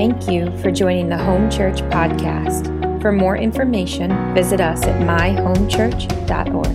[0.00, 3.02] Thank you for joining the Home Church podcast.
[3.02, 6.66] For more information, visit us at myhomechurch.org.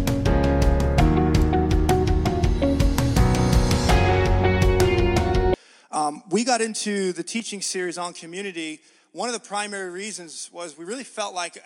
[5.92, 8.82] Um, we got into the teaching series on community.
[9.12, 11.58] One of the primary reasons was we really felt like,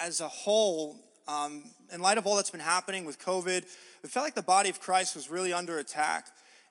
[0.00, 0.96] as a whole,
[1.28, 1.62] um,
[1.92, 3.64] in light of all that's been happening with COVID,
[4.02, 6.26] we felt like the body of Christ was really under attack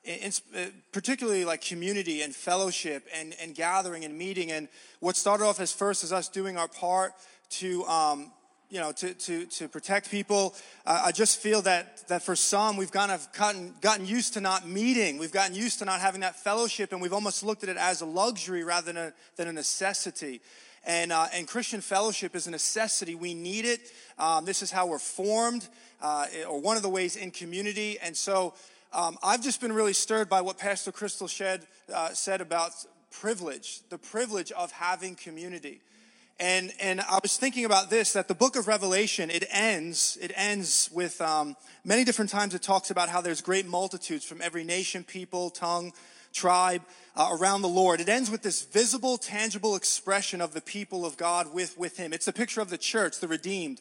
[0.06, 4.52] in, uh, particularly like community and fellowship and, and gathering and meeting.
[4.52, 4.68] And
[5.00, 7.12] what started off as first as us doing our part
[7.50, 8.32] to, um,
[8.70, 10.54] you know, to, to, to protect people.
[10.84, 14.40] Uh, I just feel that, that for some, we've kind of gotten, gotten used to
[14.40, 15.18] not meeting.
[15.18, 18.00] We've gotten used to not having that fellowship, and we've almost looked at it as
[18.00, 20.40] a luxury rather than a, than a necessity.
[20.84, 23.14] And, uh, and Christian fellowship is a necessity.
[23.14, 23.80] We need it.
[24.18, 25.68] Um, this is how we're formed,
[26.00, 27.98] uh, or one of the ways in community.
[28.00, 28.54] And so
[28.92, 32.72] um, I've just been really stirred by what Pastor Crystal Shed uh, said about
[33.10, 35.80] privilege, the privilege of having community.
[36.38, 40.32] And, and I was thinking about this that the book of Revelation, it ends, it
[40.34, 44.62] ends with um, many different times it talks about how there's great multitudes from every
[44.62, 45.92] nation, people, tongue,
[46.34, 46.82] tribe
[47.16, 48.00] uh, around the Lord.
[48.00, 52.12] It ends with this visible, tangible expression of the people of God with, with Him.
[52.12, 53.80] It's a picture of the church, the redeemed.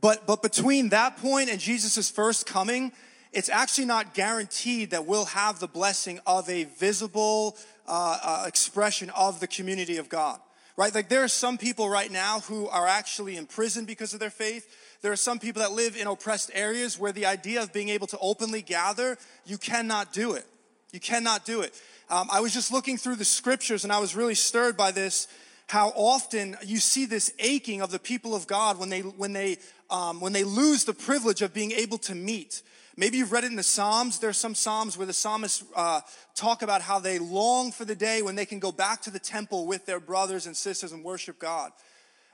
[0.00, 2.92] But, but between that point and Jesus' first coming,
[3.32, 9.10] it's actually not guaranteed that we'll have the blessing of a visible uh, uh, expression
[9.10, 10.40] of the community of God.
[10.76, 10.94] Right?
[10.94, 14.30] Like there are some people right now who are actually in prison because of their
[14.30, 14.66] faith.
[15.02, 18.06] There are some people that live in oppressed areas where the idea of being able
[18.08, 20.46] to openly gather, you cannot do it.
[20.92, 21.74] You cannot do it.
[22.08, 25.28] Um, I was just looking through the scriptures and I was really stirred by this.
[25.68, 29.58] How often you see this aching of the people of God when they when they
[29.90, 32.62] um, when they lose the privilege of being able to meet
[32.96, 34.18] Maybe you've read it in the Psalms.
[34.18, 36.00] There's some Psalms where the psalmists uh,
[36.34, 39.18] talk about how they long for the day when they can go back to the
[39.18, 41.72] temple with their brothers and sisters and worship God.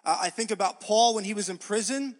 [0.04, 2.16] Uh, I think about Paul when he was in prison.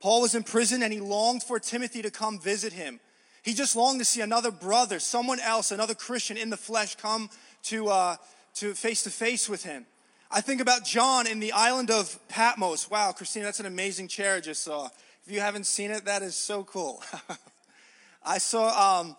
[0.00, 3.00] Paul was in prison and he longed for Timothy to come visit him.
[3.42, 7.30] He just longed to see another brother, someone else, another Christian in the flesh come
[7.64, 8.16] to, uh,
[8.54, 9.86] to face to face with him.
[10.30, 12.90] I think about John in the island of Patmos.
[12.90, 14.88] Wow, Christina, that's an amazing chair I just saw.
[15.26, 17.02] If you haven't seen it, that is so cool.
[18.24, 19.16] I saw um,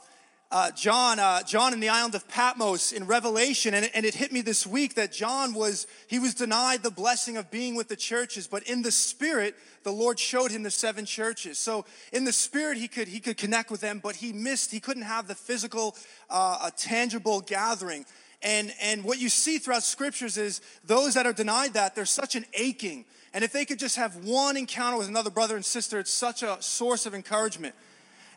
[0.52, 4.32] uh, John, uh, John in the island of Patmos in Revelation, and, and it hit
[4.32, 7.96] me this week that John was he was denied the blessing of being with the
[7.96, 11.58] churches, but in the spirit, the Lord showed him the seven churches.
[11.58, 14.80] So in the spirit, he could he could connect with them, but he missed he
[14.80, 15.96] couldn't have the physical,
[16.30, 18.06] uh, tangible gathering.
[18.44, 22.36] And and what you see throughout scriptures is those that are denied that there's such
[22.36, 23.06] an aching.
[23.34, 26.44] And if they could just have one encounter with another brother and sister, it's such
[26.44, 27.74] a source of encouragement.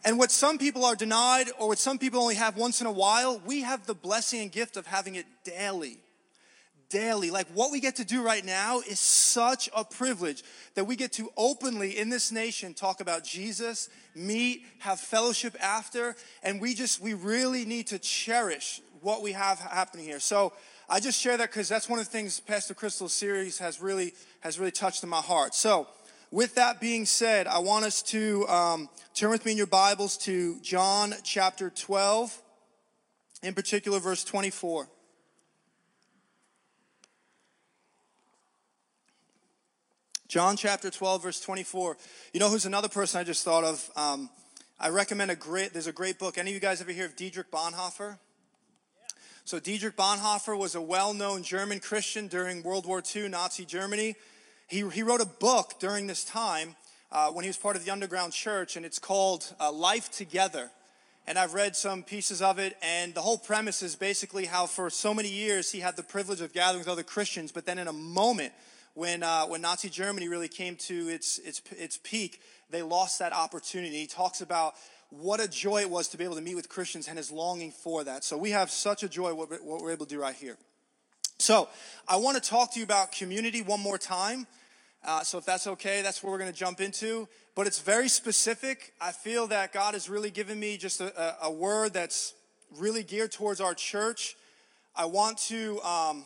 [0.06, 2.92] And what some people are denied, or what some people only have once in a
[2.92, 5.98] while, we have the blessing and gift of having it daily.
[6.88, 7.32] Daily.
[7.32, 10.44] Like what we get to do right now is such a privilege
[10.76, 16.14] that we get to openly in this nation talk about Jesus, meet, have fellowship after,
[16.44, 20.20] and we just, we really need to cherish what we have happening here.
[20.20, 20.52] So
[20.88, 24.14] I just share that because that's one of the things Pastor Crystal's series has really,
[24.38, 25.52] has really touched in my heart.
[25.52, 25.88] So,
[26.30, 30.16] with that being said, I want us to um, turn with me in your Bibles
[30.18, 32.42] to John chapter 12,
[33.42, 34.88] in particular, verse 24.
[40.28, 41.96] John chapter 12, verse 24.
[42.32, 43.90] You know who's another person I just thought of?
[43.94, 44.28] Um,
[44.78, 46.36] I recommend a great, there's a great book.
[46.36, 48.18] Any of you guys ever hear of Dietrich Bonhoeffer?
[49.44, 54.16] So, Dietrich Bonhoeffer was a well known German Christian during World War II, Nazi Germany.
[54.68, 56.74] He, he wrote a book during this time
[57.12, 60.70] uh, when he was part of the underground church, and it's called uh, Life Together.
[61.28, 64.90] And I've read some pieces of it, and the whole premise is basically how for
[64.90, 67.86] so many years he had the privilege of gathering with other Christians, but then in
[67.86, 68.52] a moment
[68.94, 72.40] when, uh, when Nazi Germany really came to its, its, its peak,
[72.70, 73.96] they lost that opportunity.
[73.98, 74.74] He talks about
[75.10, 77.70] what a joy it was to be able to meet with Christians and his longing
[77.70, 78.24] for that.
[78.24, 80.56] So we have such a joy what, what we're able to do right here.
[81.38, 81.68] So,
[82.08, 84.46] I want to talk to you about community one more time.
[85.04, 87.28] Uh, so, if that's okay, that's where we're going to jump into.
[87.54, 88.94] But it's very specific.
[89.02, 92.32] I feel that God has really given me just a, a, a word that's
[92.78, 94.34] really geared towards our church.
[94.94, 96.24] I want to, um,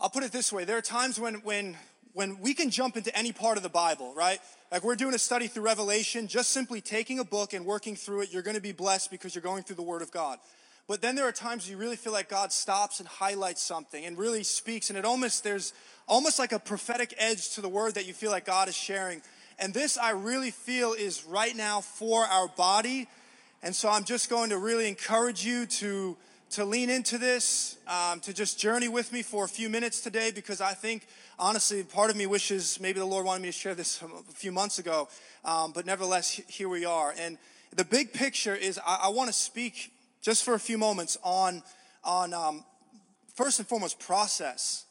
[0.00, 1.76] I'll put it this way there are times when, when,
[2.14, 4.40] when we can jump into any part of the Bible, right?
[4.72, 8.22] Like we're doing a study through Revelation, just simply taking a book and working through
[8.22, 10.38] it, you're going to be blessed because you're going through the Word of God.
[10.90, 14.18] But then there are times you really feel like God stops and highlights something and
[14.18, 15.72] really speaks, and it almost there's
[16.08, 19.22] almost like a prophetic edge to the word that you feel like God is sharing.
[19.60, 23.06] And this I really feel is right now for our body.
[23.62, 26.16] And so I'm just going to really encourage you to
[26.50, 30.32] to lean into this, um, to just journey with me for a few minutes today
[30.32, 31.06] because I think,
[31.38, 34.50] honestly, part of me wishes maybe the Lord wanted me to share this a few
[34.50, 35.08] months ago,
[35.44, 37.14] um, but nevertheless, here we are.
[37.16, 37.38] And
[37.76, 41.62] the big picture is I, I want to speak just for a few moments on,
[42.04, 42.64] on um,
[43.34, 44.84] first and foremost, process.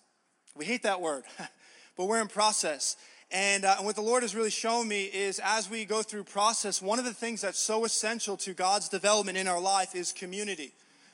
[0.56, 1.24] We hate that word,
[1.98, 2.98] but we're in process.
[3.32, 6.24] And, uh, and what the Lord has really shown me is as we go through
[6.24, 10.12] process, one of the things that's so essential to God's development in our life is
[10.12, 10.72] community.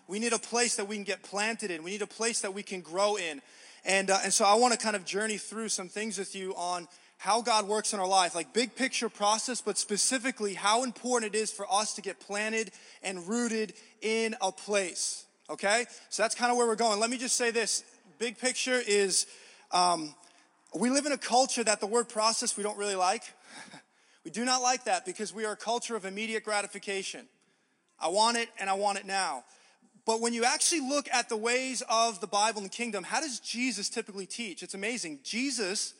[0.08, 1.84] We need a place that we can get planted in.
[1.84, 3.42] We need a place that we can grow in.
[3.84, 6.56] And, uh, and so I want to kind of journey through some things with you
[6.56, 11.34] on how God works in our life, like big picture process, but specifically how important
[11.34, 12.72] it is for us to get planted
[13.02, 15.26] and rooted in a place.
[15.50, 15.86] Okay?
[16.10, 17.00] So that's kind of where we're going.
[17.00, 17.84] Let me just say this
[18.20, 19.28] big picture is
[19.72, 20.14] um,
[20.74, 23.24] we live in a culture that the word process we don't really like.
[24.26, 27.28] we do not like that because we are a culture of immediate gratification.
[28.00, 29.46] I want it and I want it now.
[30.06, 33.22] But when you actually look at the ways of the Bible and the kingdom, how
[33.22, 34.62] does Jesus typically teach?
[34.62, 35.20] It's amazing.
[35.24, 35.96] Jesus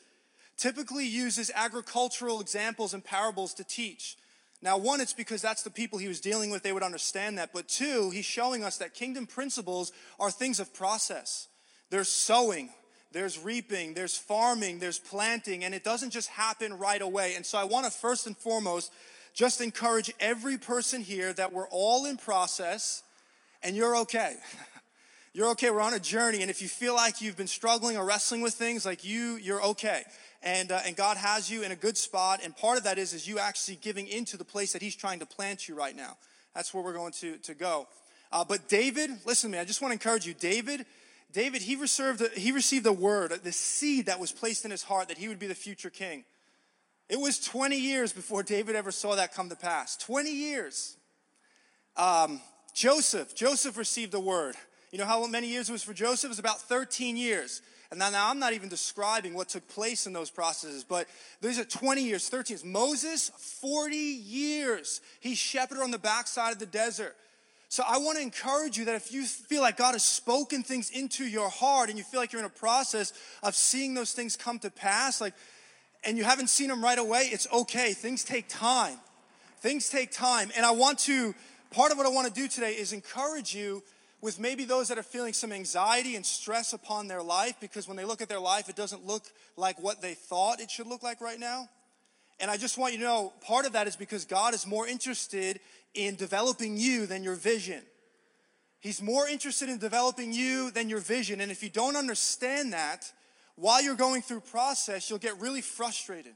[0.56, 4.16] typically uses agricultural examples and parables to teach.
[4.62, 7.50] Now, one, it's because that's the people he was dealing with, they would understand that.
[7.52, 11.48] But two, he's showing us that kingdom principles are things of process.
[11.90, 12.70] There's sowing,
[13.12, 17.34] there's reaping, there's farming, there's planting, and it doesn't just happen right away.
[17.34, 18.92] And so I want to first and foremost
[19.34, 23.02] just encourage every person here that we're all in process
[23.62, 24.36] and you're okay.
[25.32, 25.68] You're okay.
[25.68, 28.54] We're on a journey, and if you feel like you've been struggling or wrestling with
[28.54, 30.02] things, like you, you're okay.
[30.46, 33.12] And, uh, and God has you in a good spot, and part of that is
[33.12, 36.16] is you actually giving into the place that He's trying to plant you right now.
[36.54, 37.88] That's where we're going to, to go.
[38.30, 39.60] Uh, but David, listen to me.
[39.60, 40.34] I just want to encourage you.
[40.34, 40.86] David,
[41.32, 45.08] David, he received he received a word, the seed that was placed in his heart
[45.08, 46.24] that he would be the future king.
[47.08, 49.96] It was 20 years before David ever saw that come to pass.
[49.96, 50.96] 20 years.
[51.96, 52.40] Um,
[52.72, 54.54] Joseph, Joseph received a word.
[54.92, 56.26] You know how many years it was for Joseph?
[56.26, 57.62] It was about 13 years.
[57.90, 61.06] And now, now I'm not even describing what took place in those processes, but
[61.40, 62.64] these are 20 years, 13 years.
[62.64, 63.30] Moses,
[63.60, 65.00] 40 years.
[65.20, 67.16] He shepherded on the backside of the desert.
[67.68, 70.90] So I want to encourage you that if you feel like God has spoken things
[70.90, 73.12] into your heart and you feel like you're in a process
[73.42, 75.34] of seeing those things come to pass, like,
[76.04, 77.92] and you haven't seen them right away, it's okay.
[77.92, 78.98] Things take time.
[79.58, 80.50] Things take time.
[80.56, 81.34] And I want to
[81.70, 83.82] part of what I want to do today is encourage you
[84.20, 87.96] with maybe those that are feeling some anxiety and stress upon their life because when
[87.96, 89.24] they look at their life, it doesn't look
[89.56, 91.68] like what they thought it should look like right now.
[92.38, 94.86] And I just want you to know part of that is because God is more
[94.86, 95.60] interested
[95.94, 97.82] in developing you than your vision.
[98.80, 101.40] He's more interested in developing you than your vision.
[101.40, 103.10] And if you don't understand that,
[103.56, 106.34] while you're going through process, you'll get really frustrated.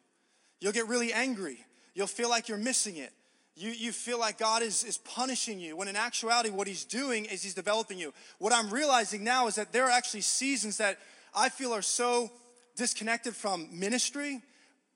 [0.59, 1.65] You'll get really angry.
[1.95, 3.13] You'll feel like you're missing it.
[3.57, 7.25] You, you feel like God is, is punishing you, when in actuality, what He's doing
[7.27, 8.13] is He's developing you.
[8.39, 10.99] What I'm realizing now is that there are actually seasons that
[11.35, 12.31] I feel are so
[12.77, 14.41] disconnected from ministry,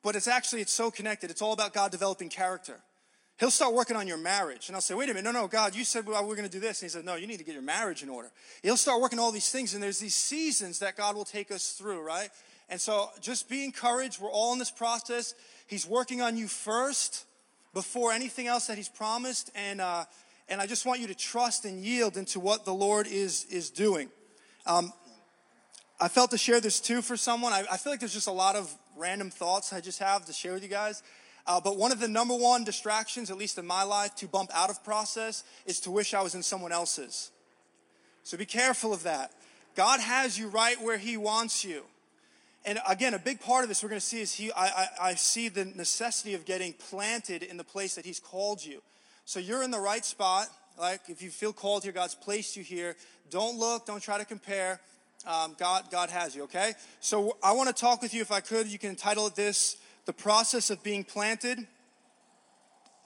[0.03, 1.31] but it's actually, it's so connected.
[1.31, 2.81] It's all about God developing character.
[3.39, 4.69] He'll start working on your marriage.
[4.69, 6.53] And I'll say, wait a minute, no, no, God, you said well, we're going to
[6.53, 6.81] do this.
[6.81, 8.31] And he said, no, you need to get your marriage in order.
[8.63, 9.75] He'll start working all these things.
[9.75, 12.29] And there's these seasons that God will take us through, right?
[12.69, 14.21] And so just be encouraged.
[14.21, 15.35] We're all in this process.
[15.67, 17.25] He's working on you first
[17.75, 19.51] before anything else that He's promised.
[19.55, 20.05] And, uh,
[20.49, 23.69] and I just want you to trust and yield into what the Lord is, is
[23.69, 24.09] doing.
[24.65, 24.93] Um,
[26.01, 27.53] I felt to share this too for someone.
[27.53, 30.33] I, I, feel like there's just a lot of random thoughts I just have to
[30.33, 31.03] share with you guys.
[31.47, 34.51] Uh, but one of the number one distractions, at least in my life, to bump
[34.55, 37.31] out of process is to wish I was in someone else's.
[38.23, 39.31] So be careful of that.
[39.77, 41.85] God has you right where He wants you
[42.65, 44.89] and again, a big part of this we're going to see is he, I, I,
[45.01, 48.81] I, see the necessity of getting planted in the place that he's called you.
[49.27, 50.47] So you're in the right spot.
[50.79, 52.97] Like if you feel called here, God's placed you here.
[53.31, 54.81] Don't look, don't try to compare.
[55.27, 56.73] Um, God, God has you, okay?
[57.01, 59.77] So I want to talk with you, if I could, you can title it this
[60.07, 61.67] The Process of Being Planted.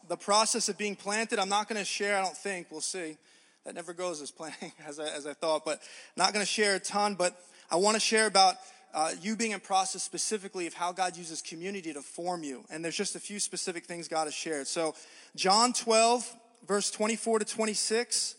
[0.09, 1.39] The process of being planted.
[1.39, 3.19] I'm not going to share, I don't think, we'll see.
[3.67, 5.81] That never goes as planning as I, as I thought, but
[6.17, 7.39] not going to share a ton, but
[7.71, 8.55] I want to share about
[8.95, 12.65] uh, you being in process specifically of how God uses community to form you.
[12.71, 14.67] And there's just a few specific things God has shared.
[14.67, 14.95] So,
[15.37, 16.31] John 12,
[16.67, 18.35] verse 24 to 26.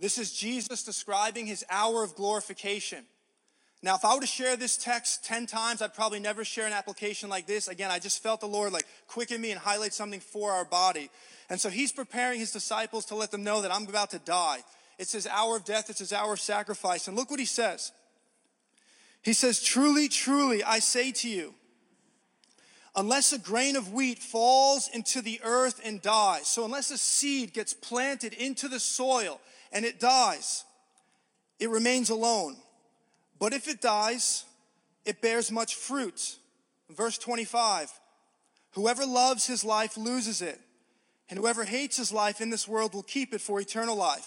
[0.00, 3.04] This is Jesus describing his hour of glorification.
[3.84, 6.72] Now, if I were to share this text 10 times, I'd probably never share an
[6.72, 7.66] application like this.
[7.66, 11.10] Again, I just felt the Lord like quicken me and highlight something for our body.
[11.50, 14.58] And so he's preparing his disciples to let them know that I'm about to die.
[14.98, 17.08] It's his hour of death, it's his hour of sacrifice.
[17.08, 17.90] And look what he says.
[19.22, 21.54] He says, Truly, truly, I say to you,
[22.94, 27.54] unless a grain of wheat falls into the earth and dies, so unless a seed
[27.54, 29.40] gets planted into the soil
[29.72, 30.64] and it dies,
[31.58, 32.56] it remains alone.
[33.38, 34.44] But if it dies,
[35.04, 36.36] it bears much fruit.
[36.90, 37.90] Verse 25
[38.72, 40.58] Whoever loves his life loses it,
[41.28, 44.26] and whoever hates his life in this world will keep it for eternal life.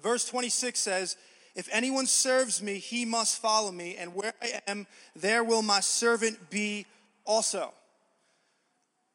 [0.00, 1.16] Verse 26 says,
[1.54, 5.80] If anyone serves me, he must follow me, and where I am, there will my
[5.80, 6.86] servant be
[7.24, 7.72] also.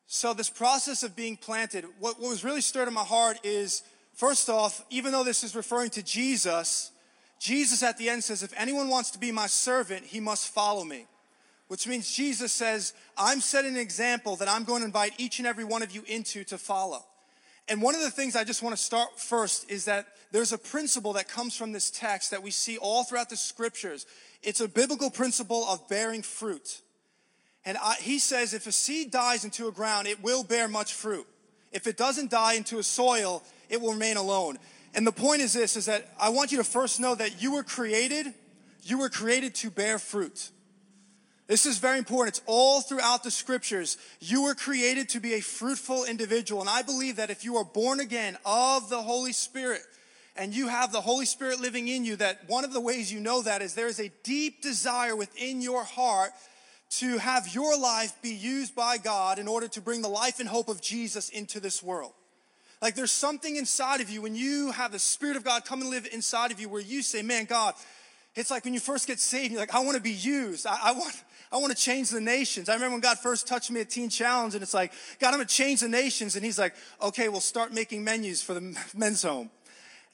[0.08, 3.84] So, this process of being planted, what, what was really stirred in my heart is
[4.14, 6.92] first off, even though this is referring to Jesus,
[7.40, 10.84] Jesus at the end says, If anyone wants to be my servant, he must follow
[10.84, 11.06] me.
[11.68, 15.48] Which means Jesus says, I'm setting an example that I'm going to invite each and
[15.48, 17.06] every one of you into to follow.
[17.70, 20.58] And one of the things I just want to start first is that there's a
[20.58, 24.06] principle that comes from this text that we see all throughout the scriptures.
[24.42, 26.82] It's a biblical principle of bearing fruit.
[27.66, 30.94] And I, he says if a seed dies into a ground, it will bear much
[30.94, 31.28] fruit.
[31.72, 34.58] If it doesn't die into a soil, it will remain alone.
[34.96, 37.54] And the point is this is that I want you to first know that you
[37.54, 38.34] were created,
[38.84, 40.50] you were created to bear fruit.
[41.50, 42.38] This is very important.
[42.38, 43.98] It's all throughout the scriptures.
[44.20, 46.62] You were created to be a fruitful individual.
[46.62, 49.82] And I believe that if you are born again of the Holy Spirit
[50.36, 53.20] and you have the Holy Spirit living in you, that one of the ways you
[53.20, 56.30] know that is there is a deep desire within your heart
[56.92, 60.48] to have your life be used by God in order to bring the life and
[60.48, 62.14] hope of Jesus into this world.
[62.80, 65.90] Like there's something inside of you when you have the Spirit of God come and
[65.90, 67.74] live inside of you where you say, Man, God,
[68.36, 70.68] it's like when you first get saved, you're like, I want to be used.
[70.68, 71.14] I, I, want,
[71.52, 72.70] I want to change the nations.
[72.70, 75.36] I remember when God first touched me at Teen Challenge, and it's like, God, I'm
[75.36, 76.36] going to change the nations.
[76.36, 79.50] And He's like, okay, we'll start making menus for the men's home.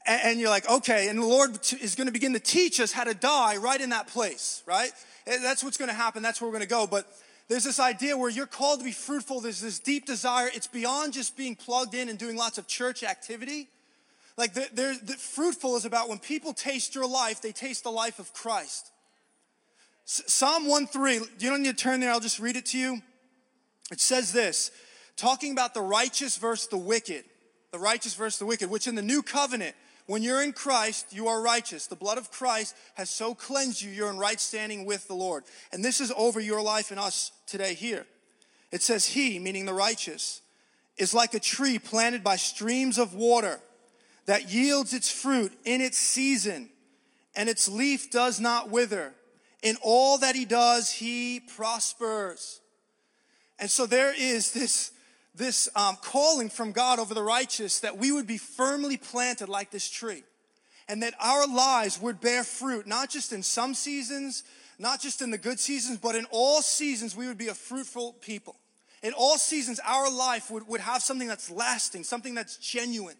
[0.07, 1.09] And, you're like, okay.
[1.09, 3.89] And the Lord is going to begin to teach us how to die right in
[3.89, 4.91] that place, right?
[5.25, 6.21] That's what's going to happen.
[6.21, 6.85] That's where we're going to go.
[6.85, 7.07] But
[7.47, 9.41] there's this idea where you're called to be fruitful.
[9.41, 10.47] There's this deep desire.
[10.53, 13.67] It's beyond just being plugged in and doing lots of church activity.
[14.37, 14.69] Like, the,
[15.01, 18.91] the fruitful is about when people taste your life, they taste the life of Christ.
[20.05, 23.01] Psalm 1 3, you don't need to turn there, I'll just read it to you.
[23.91, 24.71] It says this
[25.15, 27.25] talking about the righteous versus the wicked.
[27.71, 31.27] The righteous versus the wicked, which in the new covenant, when you're in Christ, you
[31.27, 31.87] are righteous.
[31.87, 35.43] The blood of Christ has so cleansed you, you're in right standing with the Lord.
[35.73, 38.05] And this is over your life and us today here.
[38.71, 40.41] It says, He, meaning the righteous,
[40.97, 43.59] is like a tree planted by streams of water
[44.25, 46.69] that yields its fruit in its season,
[47.35, 49.13] and its leaf does not wither.
[49.65, 52.61] In all that he does, he prospers.
[53.57, 54.91] And so there is this
[55.33, 59.69] this um, calling from God over the righteous that we would be firmly planted like
[59.69, 60.23] this tree
[60.87, 64.43] and that our lives would bear fruit, not just in some seasons,
[64.79, 68.13] not just in the good seasons, but in all seasons, we would be a fruitful
[68.21, 68.55] people.
[69.03, 73.17] In all seasons, our life would, would have something that's lasting, something that's genuine.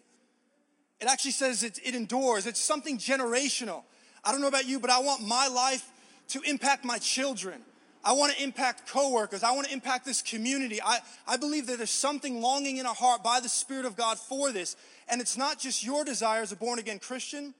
[1.00, 3.82] It actually says it, it endures, it's something generational.
[4.24, 5.86] I don't know about you, but I want my life
[6.28, 7.60] to impact my children.
[8.04, 9.42] I want to impact coworkers.
[9.42, 10.80] I want to impact this community.
[10.80, 14.18] I, I believe that there's something longing in our heart by the Spirit of God
[14.18, 14.76] for this.
[15.08, 17.52] And it's not just your desire as a born again Christian.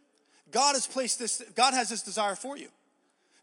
[0.52, 2.68] God has placed this, God has this desire for you.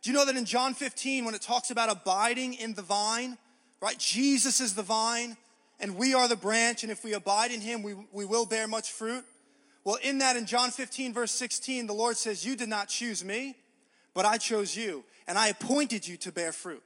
[0.02, 3.38] Do you know that in John 15, when it talks about abiding in the vine,
[3.82, 3.98] right?
[3.98, 5.36] Jesus is the vine
[5.80, 6.84] and we are the branch.
[6.84, 9.26] And if we abide in him, we, we will bear much fruit.
[9.84, 13.24] Well, in that, in John 15, verse 16, the Lord says, You did not choose
[13.24, 13.56] me,
[14.14, 16.84] but I chose you, and I appointed you to bear fruit.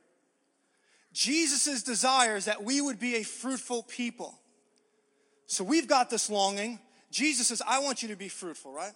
[1.13, 4.38] Jesus' desire is that we would be a fruitful people.
[5.48, 6.79] So we've got this longing.
[7.10, 8.91] Jesus says, I want you to be fruitful, right?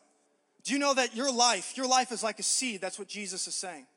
[0.64, 2.82] Do you know that your life, your life is like a seed?
[2.82, 3.88] That's what Jesus is saying.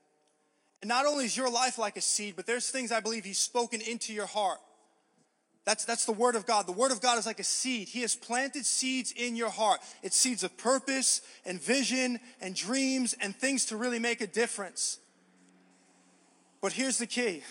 [0.80, 3.38] And not only is your life like a seed, but there's things I believe He's
[3.38, 4.58] spoken into your heart.
[5.64, 6.66] That's, that's the Word of God.
[6.66, 7.88] The Word of God is like a seed.
[7.88, 9.80] He has planted seeds in your heart.
[10.02, 14.98] It's seeds of purpose and vision and dreams and things to really make a difference.
[16.60, 17.42] But here's the key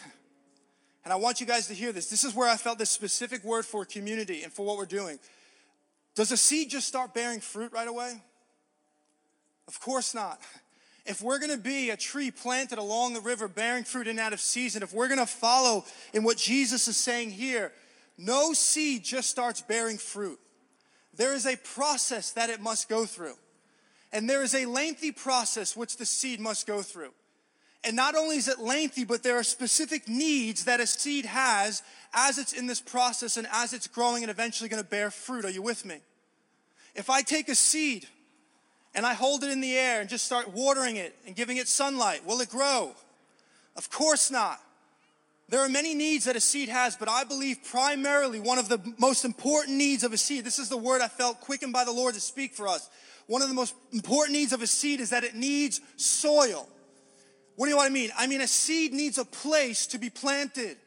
[1.03, 2.09] and I want you guys to hear this.
[2.09, 5.19] This is where I felt this specific word for community and for what we're doing.
[6.15, 8.21] Does a seed just start bearing fruit right away?
[9.67, 10.39] Of course not.
[11.05, 14.39] If we're gonna be a tree planted along the river bearing fruit in out of
[14.39, 17.73] season, if we're gonna follow in what Jesus is saying here,
[18.17, 20.39] no seed just starts bearing fruit.
[21.15, 23.35] There is a process that it must go through.
[24.11, 27.11] And there is a lengthy process which the seed must go through.
[27.83, 31.83] And not only is it lengthy, but there are specific needs that a seed has
[32.13, 35.43] as it's in this process and as it's growing and eventually going to bear fruit.
[35.43, 35.97] Are you with me?
[36.95, 38.07] If I take a seed
[38.95, 41.67] and I hold it in the air and just start watering it and giving it
[41.67, 42.93] sunlight, will it grow?
[43.75, 44.61] Of course not.
[45.49, 48.79] There are many needs that a seed has, but I believe primarily one of the
[48.97, 51.91] most important needs of a seed, this is the word I felt quickened by the
[51.91, 52.89] Lord to speak for us.
[53.27, 56.67] One of the most important needs of a seed is that it needs soil.
[57.55, 58.09] What do you want to mean?
[58.17, 60.77] I mean, a seed needs a place to be planted.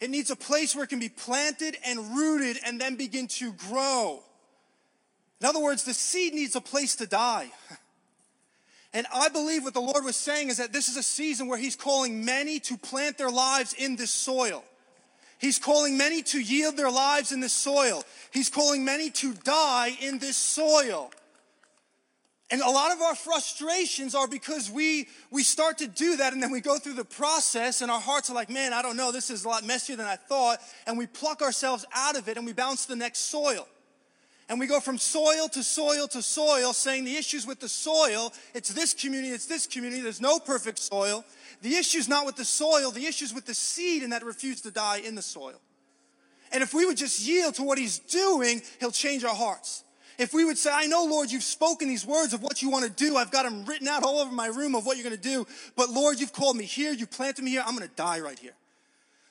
[0.00, 3.52] It needs a place where it can be planted and rooted and then begin to
[3.52, 4.22] grow.
[5.40, 7.50] In other words, the seed needs a place to die.
[8.94, 11.58] And I believe what the Lord was saying is that this is a season where
[11.58, 14.64] He's calling many to plant their lives in this soil.
[15.38, 18.04] He's calling many to yield their lives in this soil.
[18.32, 21.10] He's calling many to die in this soil.
[22.52, 26.42] And a lot of our frustrations are because we, we start to do that and
[26.42, 29.10] then we go through the process and our hearts are like, man, I don't know,
[29.10, 30.60] this is a lot messier than I thought.
[30.86, 33.66] And we pluck ourselves out of it and we bounce to the next soil.
[34.52, 38.34] And we go from soil to soil to soil, saying the issues with the soil,
[38.52, 41.24] it's this community, it's this community, there's no perfect soil.
[41.62, 44.70] The issue's not with the soil, the issue's with the seed and that refused to
[44.70, 45.58] die in the soil.
[46.52, 49.84] And if we would just yield to what he's doing, he'll change our hearts.
[50.18, 52.84] If we would say, I know, Lord, you've spoken these words of what you want
[52.84, 53.16] to do.
[53.16, 55.46] I've got them written out all over my room of what you're going to do.
[55.76, 56.92] But Lord, you've called me here.
[56.92, 57.64] You planted me here.
[57.66, 58.52] I'm going to die right here.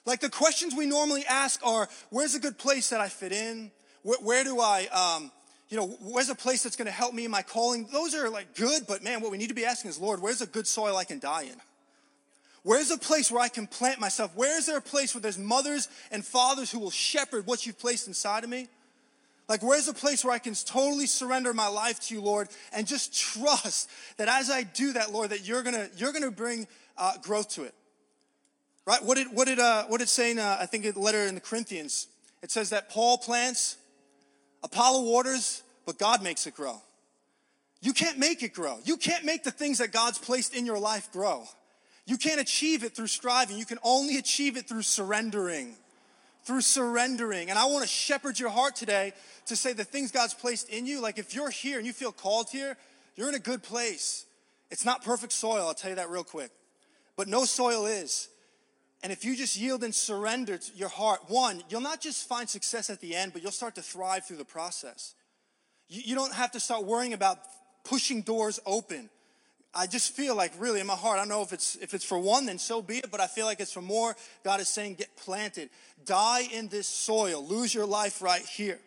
[0.04, 3.70] Like the questions we normally ask are, where's a good place that I fit in?
[4.04, 5.32] Where, where do I, um,
[5.70, 7.88] you know, where's a place that's going to help me in my calling?
[7.92, 10.42] Those are like good, but man, what we need to be asking is, Lord, where's
[10.42, 11.56] a good soil I can die in?
[12.64, 14.36] Where's a place where I can plant myself?
[14.36, 17.80] Where is there a place where there's mothers and fathers who will shepherd what you've
[17.80, 18.68] placed inside of me?
[19.50, 22.88] Like, where's a place where I can totally surrender my life to you, Lord, and
[22.88, 26.68] just trust that as I do that, Lord, that you're gonna you're gonna bring
[26.98, 27.74] uh, growth to it.
[28.86, 29.04] Right?
[29.04, 31.36] What did what did uh, what did say in uh, I think the letter in
[31.36, 32.08] the Corinthians?
[32.42, 33.78] It says that Paul plants,
[34.64, 36.82] Apollo waters, but God makes it grow.
[37.82, 38.78] You can't make it grow.
[38.84, 41.46] You can't make the things that God's placed in your life grow.
[42.06, 43.58] You can't achieve it through striving.
[43.58, 45.76] You can only achieve it through surrendering.
[46.44, 47.50] Through surrendering.
[47.50, 49.14] And I want to shepherd your heart today
[49.48, 51.02] to say the things God's placed in you.
[51.02, 52.78] Like if you're here and you feel called here,
[53.16, 54.26] you're in a good place.
[54.70, 56.52] It's not perfect soil, I'll tell you that real quick.
[57.18, 58.30] But no soil is.
[59.04, 62.48] And if you just yield and surrender to your heart, one, you'll not just find
[62.48, 65.16] success at the end, but you'll start to thrive through the process.
[65.88, 67.40] You, you don't have to start worrying about
[67.84, 69.10] pushing doors open.
[69.74, 72.04] I just feel like really in my heart, I don't know if it's if it's
[72.04, 74.16] for one, then so be it, but I feel like it's for more.
[74.44, 75.70] God is saying, get planted.
[76.06, 77.46] Die in this soil.
[77.46, 78.80] Lose your life right here.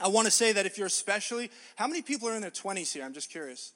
[0.00, 2.92] I want to say that if you're especially, how many people are in their 20s
[2.92, 3.04] here?
[3.04, 3.72] I'm just curious.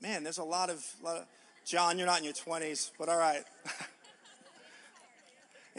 [0.00, 1.26] Man, there's a lot of, lot of
[1.66, 3.44] John, you're not in your 20s, but all right.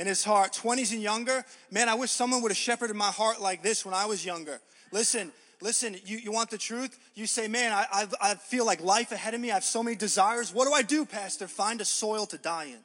[0.01, 3.39] in his heart, 20s and younger, man, I wish someone would have shepherded my heart
[3.39, 4.59] like this when I was younger.
[4.91, 6.97] Listen, listen, you, you want the truth?
[7.13, 9.51] You say, man, I, I, I feel like life ahead of me.
[9.51, 10.51] I have so many desires.
[10.51, 11.47] What do I do, Pastor?
[11.47, 12.79] Find a soil to die in.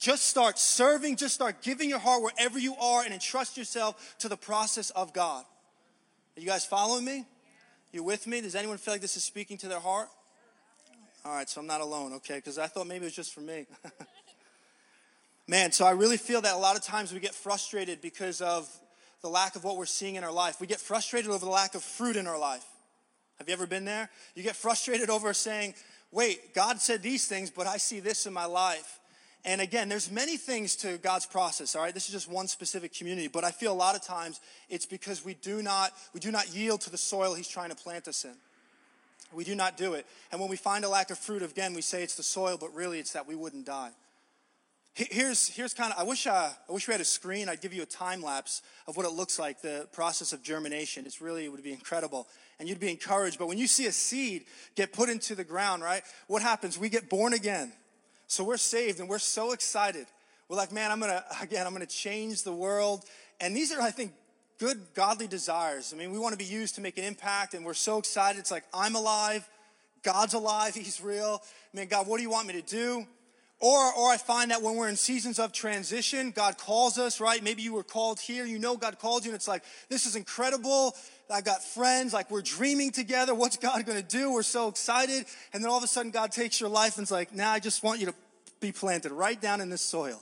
[0.00, 4.28] Just start serving, just start giving your heart wherever you are and entrust yourself to
[4.28, 5.44] the process of God.
[6.36, 7.24] Are you guys following me?
[7.92, 8.40] You with me?
[8.40, 10.08] Does anyone feel like this is speaking to their heart?
[11.24, 12.34] All right, so I'm not alone, okay?
[12.34, 13.66] Because I thought maybe it was just for me.
[15.48, 18.68] Man, so I really feel that a lot of times we get frustrated because of
[19.22, 20.60] the lack of what we're seeing in our life.
[20.60, 22.64] We get frustrated over the lack of fruit in our life.
[23.38, 24.08] Have you ever been there?
[24.36, 25.74] You get frustrated over saying,
[26.12, 29.00] wait, God said these things, but I see this in my life.
[29.44, 31.92] And again, there's many things to God's process, all right?
[31.92, 35.24] This is just one specific community, but I feel a lot of times it's because
[35.24, 38.24] we do not we do not yield to the soil he's trying to plant us
[38.24, 38.34] in.
[39.32, 40.06] We do not do it.
[40.30, 42.72] And when we find a lack of fruit again, we say it's the soil, but
[42.72, 43.90] really it's that we wouldn't die.
[44.94, 47.48] Here's, here's kind of, I wish, uh, I wish we had a screen.
[47.48, 51.06] I'd give you a time lapse of what it looks like, the process of germination.
[51.06, 52.28] It's really, it would be incredible.
[52.60, 53.38] And you'd be encouraged.
[53.38, 56.76] But when you see a seed get put into the ground, right, what happens?
[56.76, 57.72] We get born again.
[58.26, 60.06] So we're saved and we're so excited.
[60.48, 63.04] We're like, man, I'm gonna, again, I'm gonna change the world.
[63.40, 64.12] And these are, I think,
[64.58, 65.94] good, godly desires.
[65.94, 68.38] I mean, we wanna be used to make an impact and we're so excited.
[68.38, 69.48] It's like, I'm alive,
[70.02, 71.42] God's alive, He's real.
[71.72, 73.06] Man, God, what do you want me to do?
[73.62, 77.40] Or, or I find that when we're in seasons of transition, God calls us, right?
[77.40, 80.16] Maybe you were called here, you know God called you, and it's like, this is
[80.16, 80.96] incredible.
[81.30, 83.36] I got friends, like we're dreaming together.
[83.36, 84.32] What's God gonna do?
[84.32, 85.26] We're so excited.
[85.52, 87.52] And then all of a sudden, God takes your life and it's like, now nah,
[87.52, 88.14] I just want you to
[88.58, 90.20] be planted right down in this soil.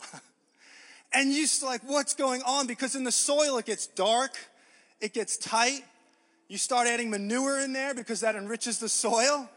[1.14, 2.66] and you're like, what's going on?
[2.66, 4.37] Because in the soil, it gets dark,
[5.00, 5.81] it gets tight.
[6.48, 9.48] You start adding manure in there because that enriches the soil.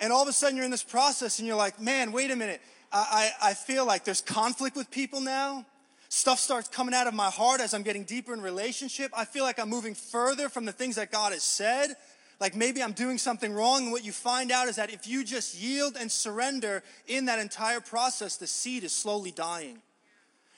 [0.00, 2.36] And all of a sudden, you're in this process and you're like, man, wait a
[2.36, 2.62] minute.
[2.92, 5.64] I, I, feel like there's conflict with people now
[6.12, 9.10] stuff starts coming out of my heart as I'm getting deeper in relationship.
[9.16, 11.96] I feel like I'm moving further from the things that God has said.
[12.38, 13.84] like maybe I'm doing something wrong.
[13.84, 17.38] And what you find out is that if you just yield and surrender in that
[17.38, 19.78] entire process, the seed is slowly dying.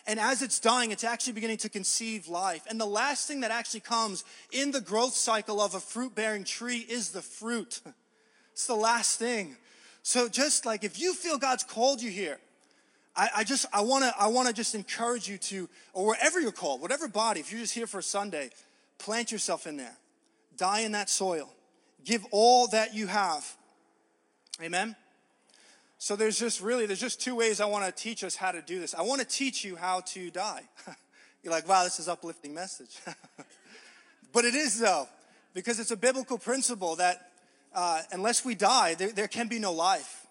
[0.07, 2.63] And as it's dying, it's actually beginning to conceive life.
[2.69, 6.45] And the last thing that actually comes in the growth cycle of a fruit bearing
[6.45, 7.81] tree is the fruit.
[8.53, 9.57] It's the last thing.
[10.05, 12.39] So just like if you feel God's called you here,
[13.17, 16.83] I, I just I wanna I wanna just encourage you to, or wherever you're called,
[16.83, 18.51] whatever body, if you're just here for Sunday,
[18.99, 19.97] plant yourself in there.
[20.59, 21.51] Die in that soil.
[22.05, 23.57] Give all that you have.
[24.63, 24.95] Amen.
[25.97, 28.61] So there's just really, there's just two ways I want to teach us how to
[28.61, 28.95] do this.
[28.95, 30.65] I want to teach you how to die.
[31.43, 32.99] You're like, wow, this is uplifting message.
[34.35, 35.09] but it is though,
[35.55, 37.31] because it's a biblical principle that
[37.75, 40.27] uh, unless we die, there, there can be no life.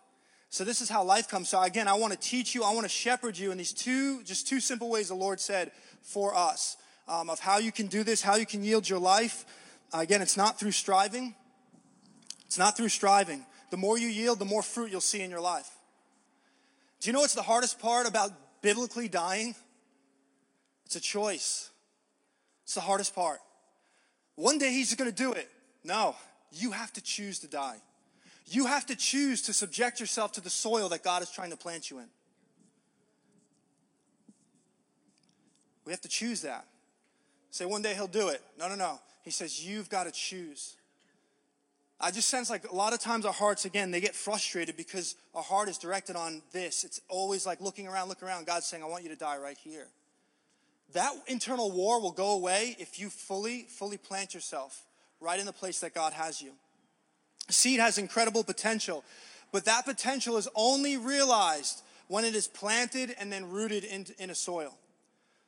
[0.49, 1.49] So this is how life comes.
[1.49, 4.23] So again, I want to teach you, I want to shepherd you in these two,
[4.23, 6.77] just two simple ways the Lord said for us
[7.07, 9.45] um, of how you can do this, how you can yield your life.
[9.93, 11.35] Uh, again, it's not through striving.
[12.45, 13.45] It's not through striving.
[13.71, 15.69] The more you yield, the more fruit you'll see in your life.
[16.99, 19.55] Do you know what's the hardest part about biblically dying?
[20.85, 21.71] It's a choice.
[22.63, 23.39] It's the hardest part.
[24.35, 25.49] One day he's going to do it.
[25.83, 26.15] No,
[26.53, 27.77] you have to choose to die.
[28.45, 31.57] You have to choose to subject yourself to the soil that God is trying to
[31.57, 32.07] plant you in.
[35.85, 36.65] We have to choose that.
[37.51, 38.41] Say one day he'll do it.
[38.57, 38.99] No, no, no.
[39.23, 40.75] He says you've got to choose.
[41.99, 45.15] I just sense like a lot of times our hearts, again, they get frustrated because
[45.33, 46.83] our heart is directed on this.
[46.83, 48.45] It's always like looking around, looking around.
[48.45, 49.87] God's saying, I want you to die right here.
[50.93, 54.83] That internal war will go away if you fully, fully plant yourself
[55.23, 56.51] right in the place that God has you.
[57.49, 59.03] Seed has incredible potential,
[59.51, 64.29] but that potential is only realized when it is planted and then rooted in, in
[64.29, 64.77] a soil.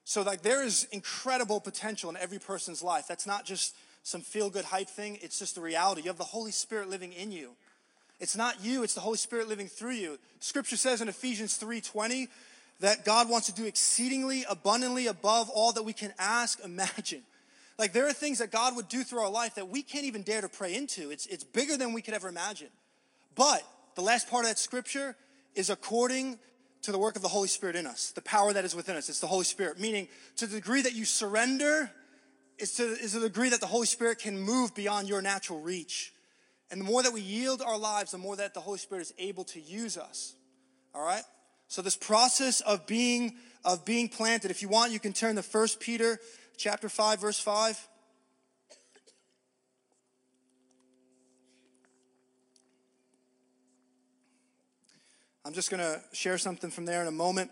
[0.03, 3.05] So, like, there is incredible potential in every person's life.
[3.07, 5.17] That's not just some feel good hype thing.
[5.21, 6.01] It's just the reality.
[6.03, 7.51] You have the Holy Spirit living in you.
[8.19, 10.19] It's not you, it's the Holy Spirit living through you.
[10.39, 12.29] Scripture says in Ephesians 3:20
[12.79, 17.23] that God wants to do exceedingly abundantly above all that we can ask, imagine.
[17.77, 20.21] Like there are things that God would do through our life that we can't even
[20.21, 21.11] dare to pray into.
[21.11, 22.69] It's, it's bigger than we could ever imagine.
[23.35, 23.63] But
[23.95, 25.15] the last part of that scripture
[25.55, 26.39] is according
[26.83, 29.09] to the work of the Holy Spirit in us, the power that is within us.
[29.09, 30.07] It's the Holy Spirit, meaning
[30.37, 31.91] to the degree that you surrender
[32.57, 35.59] is to, is to the degree that the Holy Spirit can move beyond your natural
[35.59, 36.13] reach.
[36.71, 39.13] And the more that we yield our lives, the more that the Holy Spirit is
[39.17, 40.35] able to use us.
[40.93, 41.23] All right?
[41.67, 43.35] So this process of being
[43.65, 46.19] of being planted, if you want, you can turn to First Peter
[46.57, 47.87] chapter 5, verse 5.
[55.45, 57.51] I'm just going to share something from there in a moment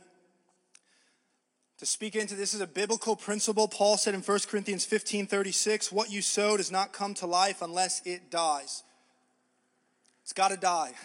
[1.84, 3.68] to speak into this is a biblical principle.
[3.68, 7.62] Paul said in 1 Corinthians 15 36, what you sow does not come to life
[7.62, 8.84] unless it dies.
[10.22, 10.94] It's got to die.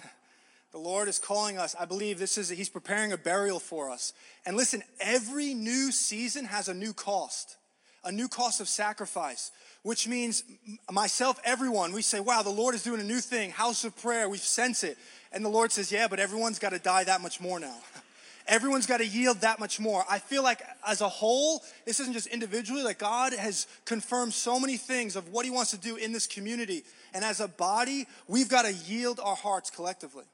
[0.71, 1.75] The Lord is calling us.
[1.81, 4.13] I believe this is, He's preparing a burial for us.
[4.45, 7.57] And listen, every new season has a new cost,
[8.05, 9.51] a new cost of sacrifice,
[9.83, 10.45] which means
[10.91, 14.29] myself, everyone, we say, wow, the Lord is doing a new thing, house of prayer,
[14.29, 14.97] we sense it.
[15.33, 17.77] And the Lord says, yeah, but everyone's got to die that much more now.
[18.49, 20.05] everyone's got to yield that much more.
[20.09, 24.59] I feel like as a whole, this isn't just individually, like God has confirmed so
[24.59, 26.83] many things of what He wants to do in this community.
[27.15, 30.25] And as a body, we've got to yield our hearts collectively.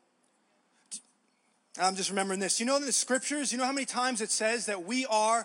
[1.78, 2.60] I'm just remembering this.
[2.60, 5.44] You know, in the scriptures, you know how many times it says that we are,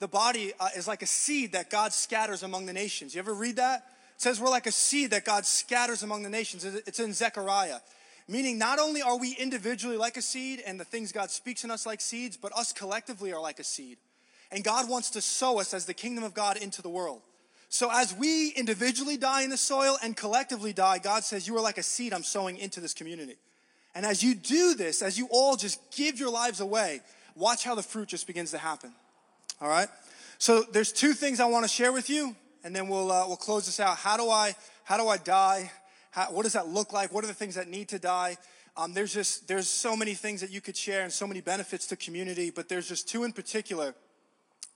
[0.00, 3.14] the body uh, is like a seed that God scatters among the nations.
[3.14, 3.84] You ever read that?
[4.16, 6.64] It says we're like a seed that God scatters among the nations.
[6.64, 7.78] It's in Zechariah.
[8.26, 11.70] Meaning, not only are we individually like a seed and the things God speaks in
[11.70, 13.98] us like seeds, but us collectively are like a seed.
[14.52, 17.22] And God wants to sow us as the kingdom of God into the world.
[17.68, 21.62] So, as we individually die in the soil and collectively die, God says, You are
[21.62, 23.36] like a seed I'm sowing into this community.
[23.94, 27.00] And as you do this, as you all just give your lives away,
[27.34, 28.92] watch how the fruit just begins to happen.
[29.60, 29.88] All right?
[30.38, 33.36] So, there's two things I want to share with you, and then we'll, uh, we'll
[33.36, 33.96] close this out.
[33.96, 35.70] How do I, how do I die?
[36.10, 37.12] How, what does that look like?
[37.12, 38.36] What are the things that need to die?
[38.76, 41.86] Um, there's just there's so many things that you could share and so many benefits
[41.88, 43.94] to community, but there's just two in particular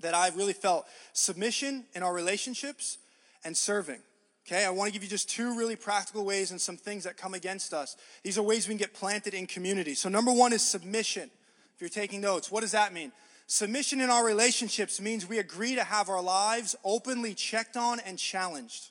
[0.01, 2.99] that I really felt submission in our relationships
[3.45, 4.01] and serving.
[4.47, 7.17] Okay, I want to give you just two really practical ways and some things that
[7.17, 7.97] come against us.
[8.23, 9.95] These are ways we can get planted in community.
[9.95, 11.31] So, number one is submission.
[11.75, 13.11] If you're taking notes, what does that mean?
[13.47, 18.19] Submission in our relationships means we agree to have our lives openly checked on and
[18.19, 18.91] challenged.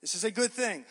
[0.00, 0.84] This is a good thing.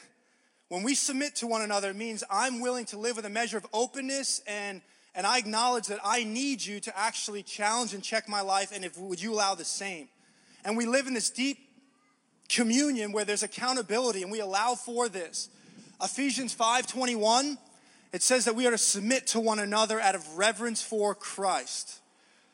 [0.70, 3.58] When we submit to one another, it means I'm willing to live with a measure
[3.58, 4.82] of openness and,
[5.16, 8.86] and I acknowledge that I need you to actually challenge and check my life, and
[8.86, 10.08] if would you allow the same?
[10.64, 11.58] And we live in this deep
[12.48, 15.50] communion where there's accountability and we allow for this.
[16.02, 17.58] Ephesians 5:21,
[18.14, 22.00] it says that we are to submit to one another out of reverence for Christ.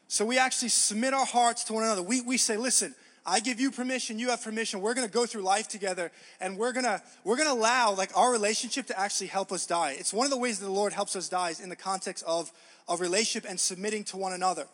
[0.07, 2.01] So we actually submit our hearts to one another.
[2.03, 2.93] We, we say, listen,
[3.25, 4.81] I give you permission, you have permission.
[4.81, 8.85] We're gonna go through life together and we're gonna we're gonna allow like our relationship
[8.87, 9.95] to actually help us die.
[9.97, 12.23] It's one of the ways that the Lord helps us die is in the context
[12.27, 12.51] of,
[12.87, 14.67] of relationship and submitting to one another.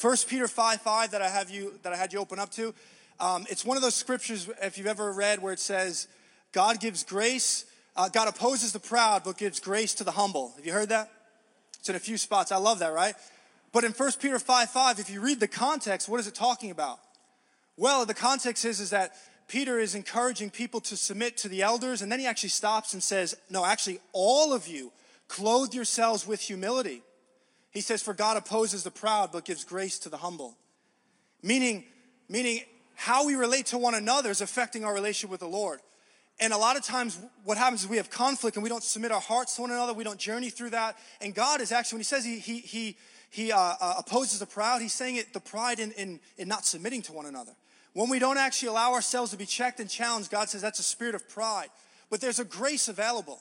[0.00, 2.74] 1 Peter 5 5 that I have you that I had you open up to.
[3.20, 6.08] Um, it's one of those scriptures, if you've ever read, where it says,
[6.50, 7.64] God gives grace,
[7.96, 10.52] uh, God opposes the proud, but gives grace to the humble.
[10.56, 11.12] Have you heard that?
[11.78, 12.50] It's in a few spots.
[12.50, 13.14] I love that, right?
[13.74, 16.70] But in 1 Peter 5 5, if you read the context, what is it talking
[16.70, 17.00] about?
[17.76, 19.14] Well, the context is, is that
[19.48, 23.02] Peter is encouraging people to submit to the elders, and then he actually stops and
[23.02, 24.92] says, No, actually, all of you
[25.26, 27.02] clothe yourselves with humility.
[27.72, 30.56] He says, For God opposes the proud, but gives grace to the humble.
[31.42, 31.84] Meaning,
[32.28, 32.60] meaning
[32.94, 35.80] how we relate to one another is affecting our relationship with the Lord.
[36.38, 39.10] And a lot of times, what happens is we have conflict and we don't submit
[39.10, 39.92] our hearts to one another.
[39.92, 40.96] We don't journey through that.
[41.20, 42.96] And God is actually, when He says He, he, he,
[43.34, 46.64] he uh, uh, opposes the proud, He's saying it the pride in, in, in not
[46.64, 47.52] submitting to one another.
[47.92, 50.84] When we don't actually allow ourselves to be checked and challenged, God says that's a
[50.84, 51.68] spirit of pride.
[52.10, 53.40] But there's a grace available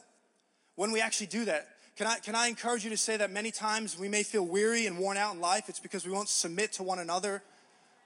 [0.75, 1.67] when we actually do that.
[1.95, 4.87] Can I, can I encourage you to say that many times we may feel weary
[4.87, 5.69] and worn out in life?
[5.69, 7.43] It's because we won't submit to one another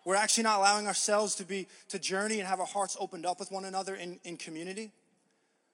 [0.07, 3.41] we're actually not allowing ourselves to be to journey and have our hearts opened up
[3.41, 4.91] with one another in, in community.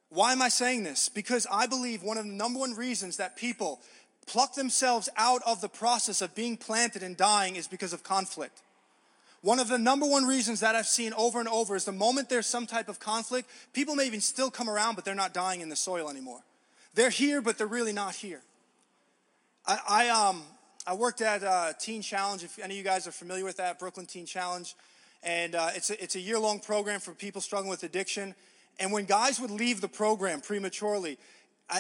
[0.10, 1.08] Why am I saying this?
[1.08, 3.80] Because I believe one of the number one reasons that people
[4.26, 8.62] pluck themselves out of the process of being planted and dying is because of conflict.
[9.42, 12.30] One of the number one reasons that I've seen over and over is the moment
[12.30, 15.60] there's some type of conflict, people may even still come around, but they're not dying
[15.60, 16.40] in the soil anymore.
[16.96, 18.42] They're here, but they're really not here.
[19.66, 20.44] I, I um,
[20.86, 22.44] I worked at uh, Teen Challenge.
[22.44, 24.76] If any of you guys are familiar with that, Brooklyn Teen Challenge,
[25.24, 28.36] and uh, it's a, it's a year long program for people struggling with addiction.
[28.80, 31.18] And when guys would leave the program prematurely,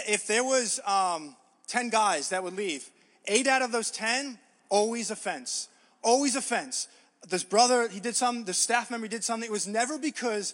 [0.07, 1.35] if there was um,
[1.67, 2.89] ten guys that would leave,
[3.27, 4.37] eight out of those ten
[4.69, 5.69] always offense,
[6.01, 6.87] always offense.
[7.29, 8.43] This brother, he did something.
[8.43, 9.47] The staff member did something.
[9.47, 10.53] It was never because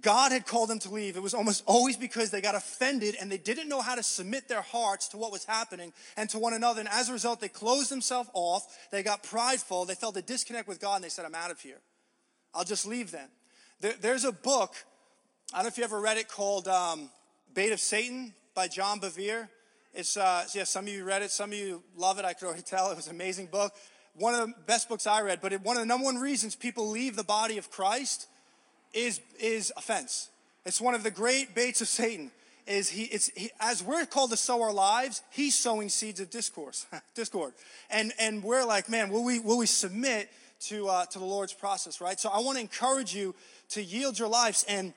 [0.00, 1.16] God had called them to leave.
[1.16, 4.48] It was almost always because they got offended and they didn't know how to submit
[4.48, 6.80] their hearts to what was happening and to one another.
[6.80, 8.76] And as a result, they closed themselves off.
[8.90, 9.84] They got prideful.
[9.84, 11.80] They felt a disconnect with God and they said, I'm out of here.
[12.54, 13.28] I'll just leave then.
[13.80, 14.74] There, there's a book,
[15.52, 17.10] I don't know if you ever read it, called um,
[17.54, 19.48] Bait of Satan by John Bevere.
[19.96, 21.30] It's, uh, yeah, some of you read it.
[21.30, 22.26] Some of you love it.
[22.26, 22.90] I could already tell.
[22.90, 23.72] It was an amazing book.
[24.14, 25.40] One of the best books I read.
[25.40, 28.28] But it, one of the number one reasons people leave the body of Christ
[28.92, 30.28] is, is offense.
[30.66, 32.30] It's one of the great baits of Satan.
[32.66, 36.28] Is he, it's, he, as we're called to sow our lives, he's sowing seeds of
[36.30, 37.54] discourse, discord.
[37.88, 40.28] And, and we're like, man, will we, will we submit
[40.62, 42.20] to, uh, to the Lord's process, right?
[42.20, 43.34] So I want to encourage you
[43.70, 44.92] to yield your lives and,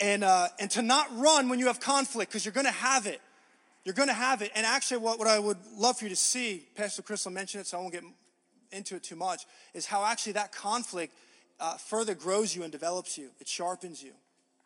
[0.00, 3.06] and, uh, and to not run when you have conflict because you're going to have
[3.06, 3.20] it.
[3.86, 4.50] You're going to have it.
[4.56, 7.68] And actually, what, what I would love for you to see, Pastor Crystal mentioned it,
[7.68, 8.02] so I won't get
[8.72, 11.14] into it too much, is how actually that conflict
[11.60, 14.10] uh, further grows you and develops you, it sharpens you,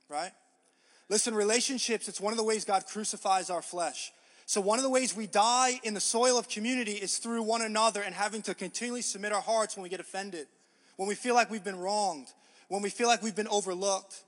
[0.08, 0.30] right?
[1.10, 4.10] Listen, relationships, it's one of the ways God crucifies our flesh.
[4.46, 7.60] So, one of the ways we die in the soil of community is through one
[7.60, 10.46] another and having to continually submit our hearts when we get offended,
[10.96, 12.28] when we feel like we've been wronged,
[12.68, 14.22] when we feel like we've been overlooked.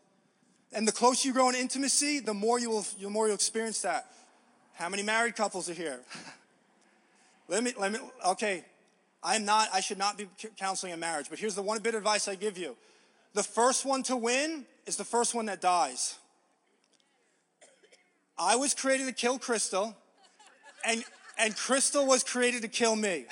[0.70, 3.80] And the closer you grow in intimacy, the more you will, the more you'll experience
[3.82, 4.06] that.
[4.74, 6.00] How many married couples are here?
[7.48, 8.64] let me, let me, okay,
[9.22, 11.98] I'm not, I should not be counseling a marriage, but here's the one bit of
[11.98, 12.76] advice I give you.
[13.34, 16.16] The first one to win is the first one that dies.
[18.38, 19.94] I was created to kill Crystal,
[20.84, 21.04] and,
[21.38, 23.26] and Crystal was created to kill me.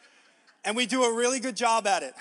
[0.64, 2.14] and we do a really good job at it.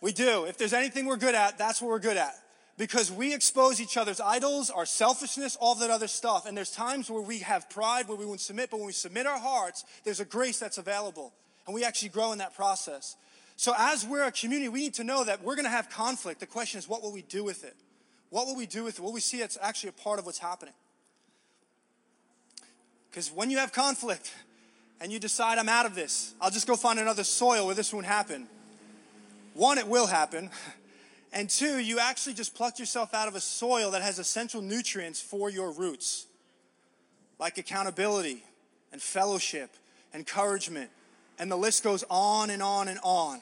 [0.00, 0.44] We do.
[0.44, 2.34] If there's anything we're good at, that's what we're good at.
[2.80, 6.46] Because we expose each other's idols, our selfishness, all that other stuff.
[6.46, 9.26] And there's times where we have pride, where we won't submit, but when we submit
[9.26, 11.34] our hearts, there's a grace that's available
[11.66, 13.16] and we actually grow in that process.
[13.56, 16.40] So, as we're a community, we need to know that we're going to have conflict.
[16.40, 17.76] The question is, what will we do with it?
[18.30, 19.02] What will we do with it?
[19.02, 20.72] Will we see it's actually a part of what's happening?
[23.10, 24.32] Because when you have conflict
[25.02, 27.92] and you decide, I'm out of this, I'll just go find another soil where this
[27.92, 28.46] won't happen.
[29.52, 30.48] One, it will happen.
[31.32, 35.20] And two, you actually just plucked yourself out of a soil that has essential nutrients
[35.20, 36.26] for your roots,
[37.38, 38.42] like accountability
[38.92, 39.70] and fellowship,
[40.12, 40.90] encouragement,
[41.38, 43.40] and the list goes on and on and on.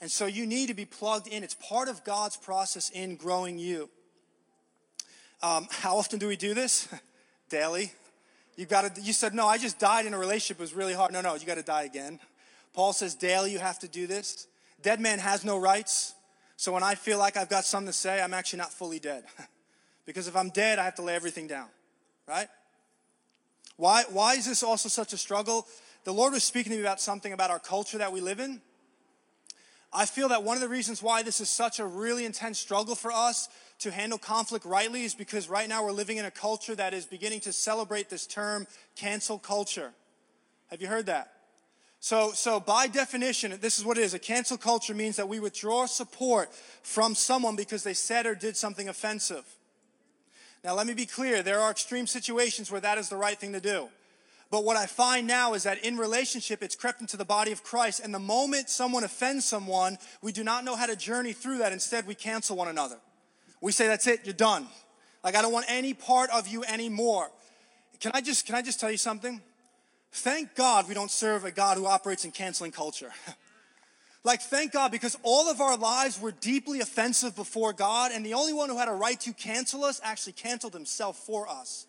[0.00, 1.42] And so you need to be plugged in.
[1.42, 3.88] It's part of God's process in growing you.
[5.42, 6.88] Um, how often do we do this?
[7.48, 7.92] Daily.
[8.56, 9.00] You got to.
[9.00, 9.46] You said no.
[9.46, 10.58] I just died in a relationship.
[10.58, 11.12] It was really hard.
[11.12, 11.34] No, no.
[11.34, 12.18] You got to die again.
[12.74, 14.46] Paul says daily you have to do this.
[14.82, 16.14] Dead man has no rights.
[16.58, 19.22] So when I feel like I've got something to say, I'm actually not fully dead.
[20.06, 21.68] because if I'm dead, I have to lay everything down,
[22.26, 22.48] right?
[23.76, 25.68] Why, why is this also such a struggle?
[26.02, 28.60] The Lord was speaking to me about something about our culture that we live in.
[29.92, 32.96] I feel that one of the reasons why this is such a really intense struggle
[32.96, 36.74] for us to handle conflict rightly is because right now we're living in a culture
[36.74, 38.66] that is beginning to celebrate this term
[38.96, 39.92] cancel culture.
[40.70, 41.37] Have you heard that?
[42.00, 44.14] So, so by definition, this is what it is.
[44.14, 48.56] A cancel culture means that we withdraw support from someone because they said or did
[48.56, 49.44] something offensive.
[50.62, 51.42] Now, let me be clear.
[51.42, 53.88] There are extreme situations where that is the right thing to do.
[54.50, 57.62] But what I find now is that in relationship, it's crept into the body of
[57.62, 58.00] Christ.
[58.02, 61.72] And the moment someone offends someone, we do not know how to journey through that.
[61.72, 62.96] Instead, we cancel one another.
[63.60, 64.66] We say, that's it, you're done.
[65.22, 67.30] Like, I don't want any part of you anymore.
[68.00, 69.42] Can I just, can I just tell you something?
[70.12, 73.12] Thank God we don't serve a God who operates in canceling culture.
[74.24, 78.34] like, thank God because all of our lives were deeply offensive before God, and the
[78.34, 81.86] only one who had a right to cancel us actually canceled himself for us.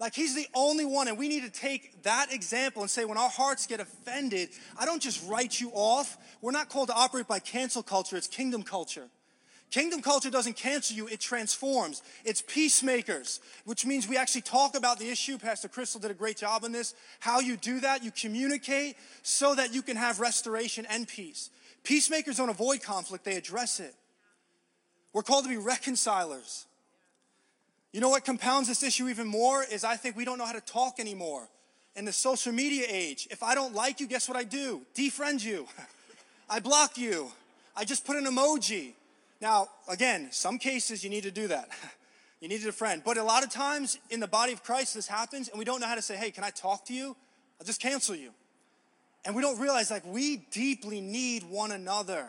[0.00, 3.18] Like, he's the only one, and we need to take that example and say, when
[3.18, 6.16] our hearts get offended, I don't just write you off.
[6.40, 9.08] We're not called to operate by cancel culture, it's kingdom culture.
[9.70, 12.02] Kingdom culture doesn't cancel you, it transforms.
[12.24, 15.36] It's peacemakers, which means we actually talk about the issue.
[15.36, 16.94] Pastor Crystal did a great job on this.
[17.20, 21.50] How you do that, you communicate so that you can have restoration and peace.
[21.84, 23.94] Peacemakers don't avoid conflict, they address it.
[25.12, 26.64] We're called to be reconcilers.
[27.92, 30.52] You know what compounds this issue even more is I think we don't know how
[30.52, 31.48] to talk anymore.
[31.96, 34.82] In the social media age, if I don't like you, guess what I do?
[34.94, 35.66] Defriend you.
[36.50, 37.30] I block you.
[37.76, 38.92] I just put an emoji.
[39.40, 41.68] Now, again, some cases you need to do that.
[42.40, 43.02] you need a friend.
[43.04, 45.80] But a lot of times in the body of Christ, this happens, and we don't
[45.80, 47.16] know how to say, hey, can I talk to you?
[47.60, 48.30] I'll just cancel you.
[49.24, 52.26] And we don't realize like we deeply need one another.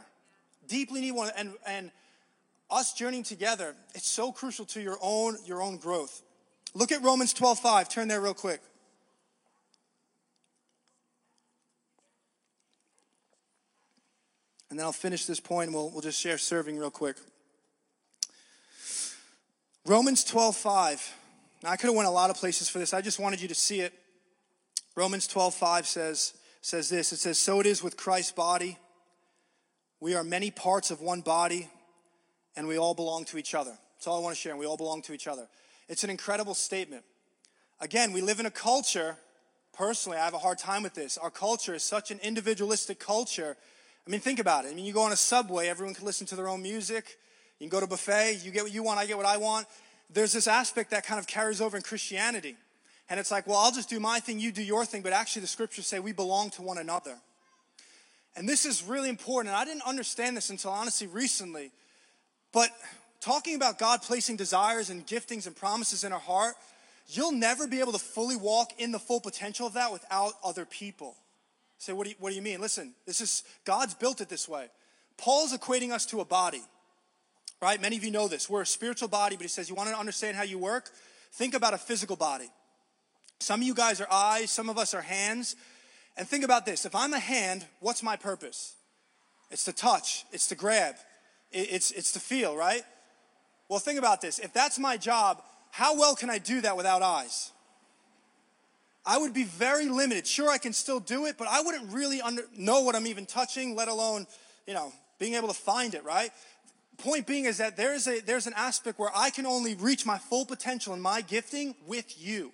[0.68, 1.92] Deeply need one and and
[2.70, 6.22] us journeying together, it's so crucial to your own your own growth.
[6.74, 7.90] Look at Romans 12:5.
[7.90, 8.62] Turn there real quick.
[14.70, 17.18] And then I'll finish this point and we'll, we'll just share serving real quick.
[19.86, 21.16] Romans 12, 5.
[21.64, 22.94] Now, I could have went a lot of places for this.
[22.94, 23.94] I just wanted you to see it.
[24.96, 27.12] Romans 12, 5 says, says this.
[27.12, 28.78] It says, So it is with Christ's body.
[30.00, 31.70] We are many parts of one body,
[32.56, 33.78] and we all belong to each other.
[33.96, 35.48] That's all I want to share, we all belong to each other.
[35.90, 37.04] It's an incredible statement.
[37.82, 39.18] Again, we live in a culture,
[39.74, 41.18] personally, I have a hard time with this.
[41.18, 43.58] Our culture is such an individualistic culture
[44.10, 44.72] I mean, think about it.
[44.72, 47.20] I mean, you go on a subway, everyone can listen to their own music.
[47.60, 49.68] You can go to buffet, you get what you want, I get what I want.
[50.10, 52.56] There's this aspect that kind of carries over in Christianity.
[53.08, 55.42] And it's like, well, I'll just do my thing, you do your thing, but actually
[55.42, 57.18] the scriptures say we belong to one another.
[58.36, 59.54] And this is really important.
[59.54, 61.70] And I didn't understand this until honestly recently.
[62.52, 62.72] But
[63.22, 66.56] talking about God placing desires and giftings and promises in our heart,
[67.10, 70.66] you'll never be able to fully walk in the full potential of that without other
[70.66, 71.16] people.
[71.80, 72.60] Say, what do, you, what do you mean?
[72.60, 74.68] Listen, this is, God's built it this way.
[75.18, 76.62] Paul's equating us to a body,
[77.62, 77.82] right?
[77.82, 78.50] Many of you know this.
[78.50, 80.92] We're a spiritual body, but he says, you want to understand how you work?
[81.32, 82.50] Think about a physical body.
[83.40, 85.56] Some of you guys are eyes, some of us are hands.
[86.18, 88.76] And think about this if I'm a hand, what's my purpose?
[89.50, 90.96] It's to touch, it's to grab,
[91.52, 92.84] it's, it's to feel, right?
[93.70, 94.38] Well, think about this.
[94.38, 97.52] If that's my job, how well can I do that without eyes?
[99.10, 100.28] I would be very limited.
[100.28, 103.26] Sure, I can still do it, but I wouldn't really under, know what I'm even
[103.26, 104.28] touching, let alone,
[104.68, 106.30] you know, being able to find it, right?
[107.00, 110.20] Point being is that there's, a, there's an aspect where I can only reach my
[110.20, 112.52] full potential in my gifting with you.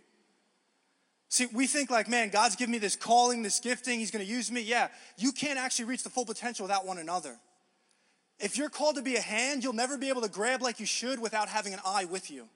[1.28, 4.50] See, we think like, man, God's given me this calling, this gifting, He's gonna use
[4.50, 4.62] me.
[4.62, 4.88] Yeah,
[5.18, 7.36] you can't actually reach the full potential without one another.
[8.40, 10.86] If you're called to be a hand, you'll never be able to grab like you
[10.86, 12.48] should without having an eye with you.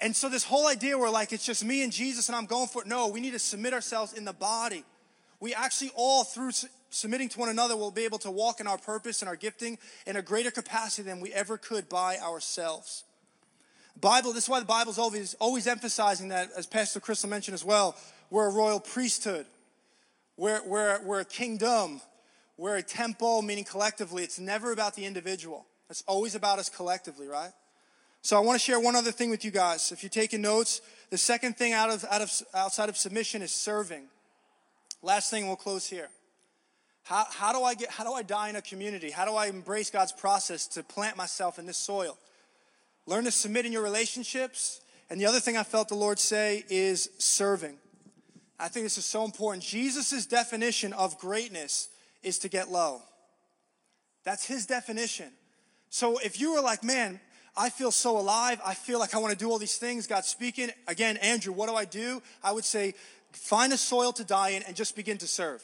[0.00, 2.68] And so, this whole idea where like it's just me and Jesus and I'm going
[2.68, 4.84] for it, no, we need to submit ourselves in the body.
[5.40, 6.52] We actually all, through
[6.90, 9.78] submitting to one another, will be able to walk in our purpose and our gifting
[10.06, 13.04] in a greater capacity than we ever could by ourselves.
[14.00, 17.64] Bible, this is why the Bible's always, always emphasizing that, as Pastor Crystal mentioned as
[17.64, 17.96] well,
[18.30, 19.46] we're a royal priesthood.
[20.36, 22.02] We're, we're, we're a kingdom.
[22.58, 24.22] We're a temple, meaning collectively.
[24.22, 25.66] It's never about the individual.
[25.88, 27.52] It's always about us collectively, right?
[28.26, 29.92] So I want to share one other thing with you guys.
[29.92, 33.52] If you're taking notes, the second thing out of, out of outside of submission is
[33.52, 34.02] serving.
[35.00, 36.08] Last thing, we'll close here.
[37.04, 39.12] How, how do I get how do I die in a community?
[39.12, 42.18] How do I embrace God's process to plant myself in this soil?
[43.06, 44.80] Learn to submit in your relationships.
[45.08, 47.76] And the other thing I felt the Lord say is serving.
[48.58, 49.62] I think this is so important.
[49.62, 51.90] Jesus' definition of greatness
[52.24, 53.02] is to get low.
[54.24, 55.28] That's his definition.
[55.90, 57.20] So if you were like, man,
[57.56, 58.60] I feel so alive.
[58.64, 60.06] I feel like I want to do all these things.
[60.06, 60.70] God's speaking.
[60.86, 62.22] Again, Andrew, what do I do?
[62.42, 62.94] I would say
[63.32, 65.62] find a soil to die in and just begin to serve.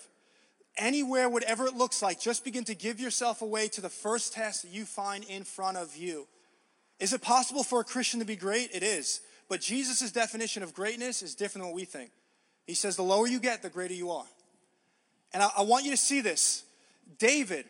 [0.78, 4.62] Anywhere, whatever it looks like, just begin to give yourself away to the first task
[4.62, 6.26] that you find in front of you.
[6.98, 8.70] Is it possible for a Christian to be great?
[8.72, 9.20] It is.
[9.48, 12.10] But Jesus' definition of greatness is different than what we think.
[12.66, 14.24] He says, the lower you get, the greater you are.
[15.34, 16.64] And I, I want you to see this.
[17.18, 17.66] David,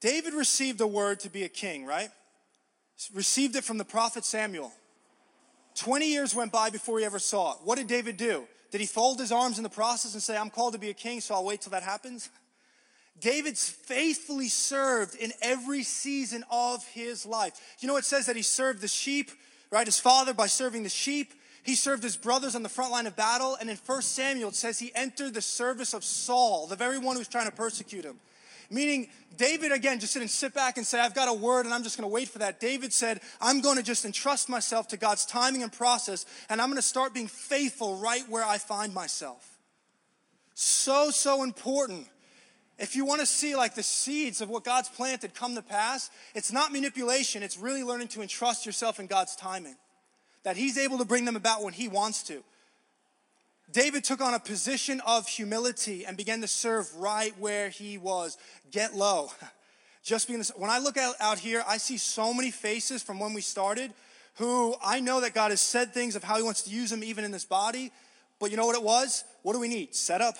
[0.00, 2.08] David received a word to be a king, right?
[3.14, 4.72] Received it from the prophet Samuel.
[5.76, 7.58] 20 years went by before he ever saw it.
[7.64, 8.46] What did David do?
[8.70, 10.94] Did he fold his arms in the process and say, I'm called to be a
[10.94, 12.28] king, so I'll wait till that happens?
[13.20, 17.52] David's faithfully served in every season of his life.
[17.80, 19.30] You know, it says that he served the sheep,
[19.70, 19.86] right?
[19.86, 21.32] His father by serving the sheep.
[21.62, 23.56] He served his brothers on the front line of battle.
[23.60, 27.16] And in 1 Samuel, it says he entered the service of Saul, the very one
[27.16, 28.18] who was trying to persecute him.
[28.70, 31.82] Meaning, David, again, just didn't sit back and say, I've got a word and I'm
[31.82, 32.60] just going to wait for that.
[32.60, 36.68] David said, I'm going to just entrust myself to God's timing and process, and I'm
[36.68, 39.58] going to start being faithful right where I find myself.
[40.54, 42.08] So, so important.
[42.78, 46.10] If you want to see like the seeds of what God's planted come to pass,
[46.34, 49.76] it's not manipulation, it's really learning to entrust yourself in God's timing.
[50.44, 52.44] That He's able to bring them about when He wants to.
[53.70, 58.38] David took on a position of humility and began to serve right where he was.
[58.70, 59.30] Get low.
[60.02, 63.18] Just being this, when I look out, out here, I see so many faces from
[63.18, 63.92] when we started
[64.36, 67.02] who I know that God has said things of how he wants to use them
[67.02, 67.90] even in this body.
[68.38, 69.24] But you know what it was?
[69.42, 69.94] What do we need?
[69.94, 70.36] Setup,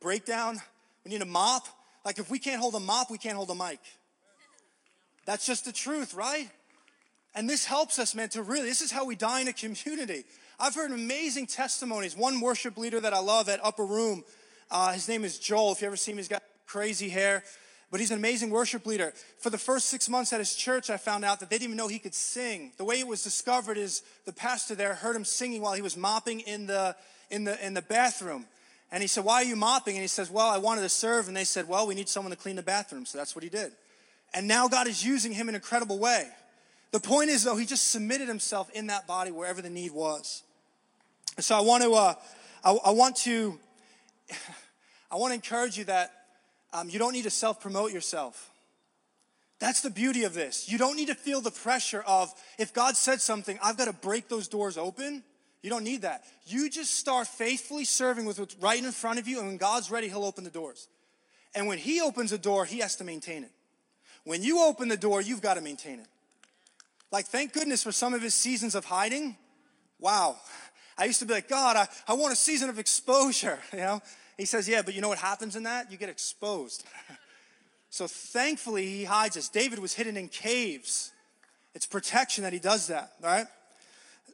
[0.00, 0.56] breakdown.
[1.04, 1.66] We need a mop.
[2.04, 3.78] Like if we can't hold a mop, we can't hold a mic.
[5.26, 6.50] That's just the truth, right?
[7.34, 10.24] And this helps us, man, to really, this is how we die in a community.
[10.62, 12.16] I've heard amazing testimonies.
[12.16, 14.22] One worship leader that I love at Upper Room,
[14.70, 15.72] uh, his name is Joel.
[15.72, 17.42] If you ever see him, he's got crazy hair,
[17.90, 19.12] but he's an amazing worship leader.
[19.38, 21.78] For the first six months at his church, I found out that they didn't even
[21.78, 22.70] know he could sing.
[22.76, 25.96] The way it was discovered is the pastor there heard him singing while he was
[25.96, 26.94] mopping in the,
[27.28, 28.46] in the, in the bathroom.
[28.92, 29.96] And he said, Why are you mopping?
[29.96, 31.26] And he says, Well, I wanted to serve.
[31.26, 33.04] And they said, Well, we need someone to clean the bathroom.
[33.04, 33.72] So that's what he did.
[34.32, 36.28] And now God is using him in an incredible way.
[36.92, 40.44] The point is, though, he just submitted himself in that body wherever the need was.
[41.38, 42.14] So I want to, uh,
[42.64, 43.58] I, I, want to,
[45.10, 46.12] I want to encourage you that
[46.72, 48.50] um, you don't need to self promote yourself.
[49.58, 50.68] That's the beauty of this.
[50.68, 53.92] You don't need to feel the pressure of if God said something, I've got to
[53.92, 55.22] break those doors open.
[55.62, 56.24] You don't need that.
[56.46, 59.90] You just start faithfully serving with what's right in front of you, and when God's
[59.90, 60.88] ready, He'll open the doors.
[61.54, 63.52] And when He opens a door, He has to maintain it.
[64.24, 66.06] When you open the door, you've got to maintain it.
[67.10, 69.36] Like, thank goodness for some of his seasons of hiding.
[69.98, 70.36] Wow.
[70.98, 74.02] I used to be like, God, I, I want a season of exposure, you know?
[74.36, 75.90] He says, Yeah, but you know what happens in that?
[75.90, 76.84] You get exposed.
[77.90, 79.48] so thankfully, he hides us.
[79.48, 81.12] David was hidden in caves.
[81.74, 83.46] It's protection that he does that, right?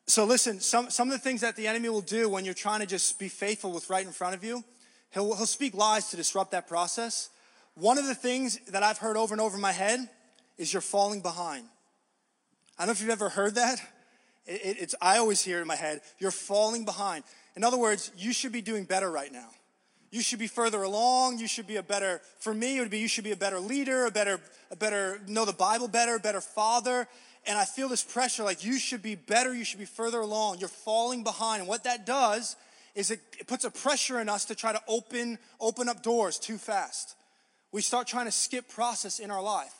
[0.07, 2.81] So listen, some, some of the things that the enemy will do when you're trying
[2.81, 4.65] to just be faithful with right in front of you,
[5.13, 7.29] he'll, he'll speak lies to disrupt that process.
[7.75, 10.09] One of the things that I've heard over and over in my head
[10.57, 11.67] is you're falling behind.
[12.79, 13.81] I don't know if you've ever heard that.
[14.49, 17.23] It, it, it's, I always hear in my head, you're falling behind.
[17.55, 19.49] In other words, you should be doing better right now.
[20.11, 21.39] You should be further along.
[21.39, 23.61] You should be a better, for me, it would be you should be a better
[23.61, 24.41] leader, a better,
[24.71, 27.07] a better, know the Bible better, a better father.
[27.47, 30.59] And I feel this pressure like you should be better, you should be further along.
[30.59, 31.61] You're falling behind.
[31.61, 32.57] And what that does
[32.95, 36.39] is it, it puts a pressure in us to try to open, open up doors
[36.39, 37.15] too fast.
[37.71, 39.75] We start trying to skip process in our life.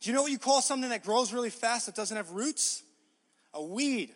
[0.00, 2.84] Do you know what you call something that grows really fast that doesn't have roots?
[3.54, 4.10] A weed.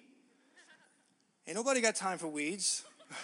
[1.47, 2.85] Ain't nobody got time for weeds.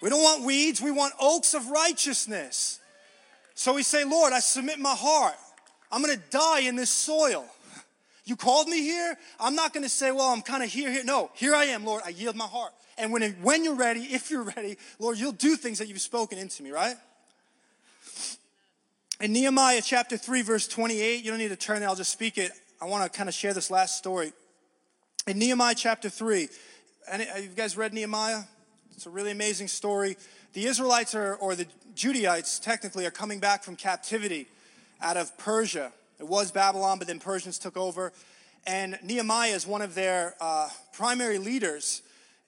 [0.00, 2.78] We don't want weeds, we want oaks of righteousness.
[3.56, 5.34] So we say, Lord, I submit my heart.
[5.90, 7.44] I'm gonna die in this soil.
[8.24, 9.16] You called me here.
[9.40, 11.02] I'm not gonna say, well, I'm kind of here, here.
[11.02, 12.02] No, here I am, Lord.
[12.04, 12.72] I yield my heart.
[12.98, 16.36] And when, when you're ready, if you're ready, Lord, you'll do things that you've spoken
[16.36, 16.96] into me, right?
[19.20, 22.38] In Nehemiah chapter 3, verse 28, you don't need to turn there, I'll just speak
[22.38, 22.52] it.
[22.80, 24.32] I want to kind of share this last story.
[25.28, 26.48] In Nehemiah chapter 3,
[27.12, 28.44] and have you guys read Nehemiah?
[28.96, 30.16] It's a really amazing story.
[30.54, 34.48] The Israelites are, or the Judaites technically, are coming back from captivity
[35.02, 35.92] out of Persia.
[36.18, 38.14] It was Babylon, but then Persians took over.
[38.66, 42.00] And Nehemiah is one of their uh, primary leaders.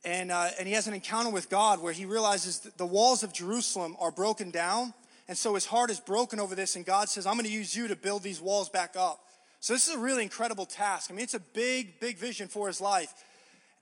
[0.03, 3.35] And, uh, and he has an encounter with God where he realizes the walls of
[3.35, 4.95] Jerusalem are broken down
[5.31, 7.77] and so his heart is broken over this, and God says, I'm going to use
[7.77, 9.21] you to build these walls back up.
[9.61, 11.11] So this is a really incredible task.
[11.11, 13.13] I mean, it's a big, big vision for his life.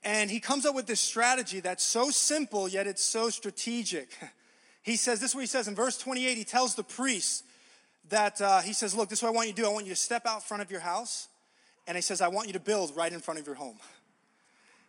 [0.04, 4.10] And he comes up with this strategy that's so simple, yet it's so strategic.
[4.80, 6.38] He says, this is what he says in verse 28.
[6.38, 7.42] He tells the priests
[8.08, 9.68] that, uh, he says, Look, this is what I want you to do.
[9.68, 11.28] I want you to step out front of your house,
[11.86, 13.78] and he says, I want you to build right in front of your home.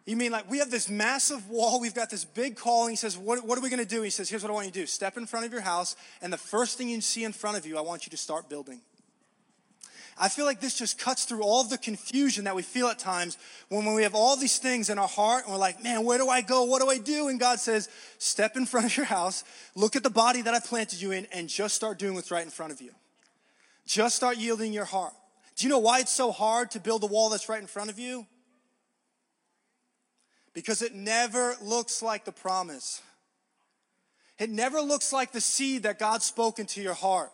[0.06, 2.92] You mean like we have this massive wall, we've got this big calling.
[2.92, 4.02] He says, What, what are we going to do?
[4.02, 5.98] He says, Here's what I want you to do step in front of your house,
[6.22, 8.48] and the first thing you see in front of you, I want you to start
[8.48, 8.80] building.
[10.22, 13.38] I feel like this just cuts through all the confusion that we feel at times
[13.70, 16.18] when, when we have all these things in our heart and we're like, man, where
[16.18, 16.66] do I go?
[16.66, 17.30] What do I do?
[17.30, 19.46] And God says, step in front of your house,
[19.76, 22.44] look at the body that I planted you in, and just start doing what's right
[22.44, 22.92] in front of you.
[23.86, 25.14] Just start yielding your heart.
[25.56, 27.90] Do you know why it's so hard to build a wall that's right in front
[27.90, 28.28] of you?
[30.54, 33.02] Because it never looks like the promise.
[34.38, 37.32] It never looks like the seed that God spoke into your heart.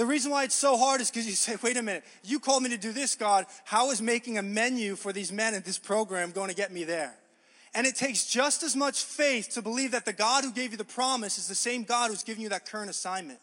[0.00, 2.62] The reason why it's so hard is because you say, wait a minute, you called
[2.62, 3.44] me to do this, God.
[3.66, 6.84] How is making a menu for these men in this program going to get me
[6.84, 7.14] there?
[7.74, 10.78] And it takes just as much faith to believe that the God who gave you
[10.78, 13.40] the promise is the same God who's giving you that current assignment.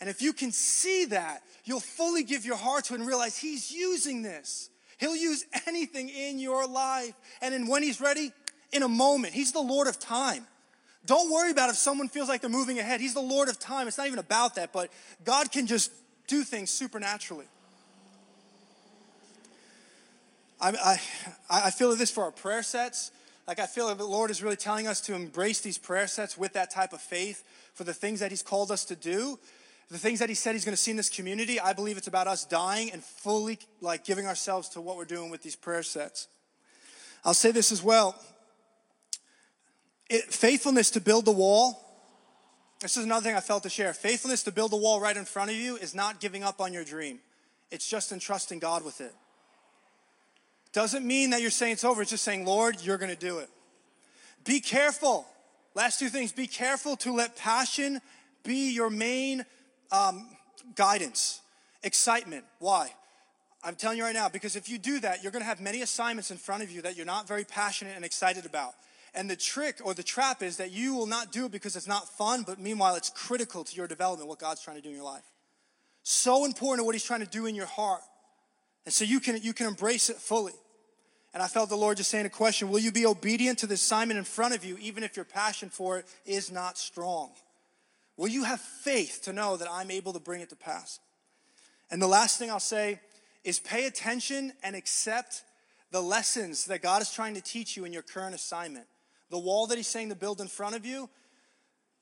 [0.00, 3.38] And if you can see that, you'll fully give your heart to it and realize
[3.38, 4.68] He's using this.
[4.98, 7.14] He'll use anything in your life.
[7.40, 8.32] And then when He's ready,
[8.70, 10.46] in a moment, He's the Lord of time.
[11.06, 13.00] Don't worry about if someone feels like they're moving ahead.
[13.00, 13.88] He's the Lord of time.
[13.88, 14.90] It's not even about that, but
[15.24, 15.90] God can just
[16.26, 17.46] do things supernaturally.
[20.60, 20.98] I,
[21.50, 23.10] I, I feel this for our prayer sets.
[23.46, 26.54] Like, I feel the Lord is really telling us to embrace these prayer sets with
[26.54, 27.44] that type of faith
[27.74, 29.38] for the things that He's called us to do.
[29.90, 32.06] The things that He said He's going to see in this community, I believe it's
[32.06, 35.82] about us dying and fully, like, giving ourselves to what we're doing with these prayer
[35.82, 36.28] sets.
[37.22, 38.18] I'll say this as well
[40.08, 41.80] it, faithfulness to build the wall.
[42.80, 43.94] This is another thing I felt to share.
[43.94, 46.72] Faithfulness to build the wall right in front of you is not giving up on
[46.72, 47.20] your dream.
[47.70, 49.14] It's just entrusting God with it.
[50.72, 52.02] Doesn't mean that you're saying it's over.
[52.02, 53.48] It's just saying, Lord, you're going to do it.
[54.44, 55.26] Be careful.
[55.74, 56.32] Last two things.
[56.32, 58.00] Be careful to let passion
[58.42, 59.44] be your main
[59.90, 60.28] um,
[60.74, 61.40] guidance.
[61.82, 62.44] Excitement.
[62.58, 62.90] Why?
[63.62, 65.80] I'm telling you right now, because if you do that, you're going to have many
[65.80, 68.74] assignments in front of you that you're not very passionate and excited about.
[69.14, 71.86] And the trick or the trap is that you will not do it because it's
[71.86, 74.96] not fun, but meanwhile, it's critical to your development, what God's trying to do in
[74.96, 75.22] your life.
[76.02, 78.02] So important to what He's trying to do in your heart.
[78.84, 80.52] And so you can, you can embrace it fully.
[81.32, 83.74] And I felt the Lord just saying a question Will you be obedient to the
[83.74, 87.30] assignment in front of you, even if your passion for it is not strong?
[88.16, 90.98] Will you have faith to know that I'm able to bring it to pass?
[91.90, 93.00] And the last thing I'll say
[93.44, 95.42] is pay attention and accept
[95.90, 98.86] the lessons that God is trying to teach you in your current assignment
[99.30, 101.08] the wall that he's saying to build in front of you,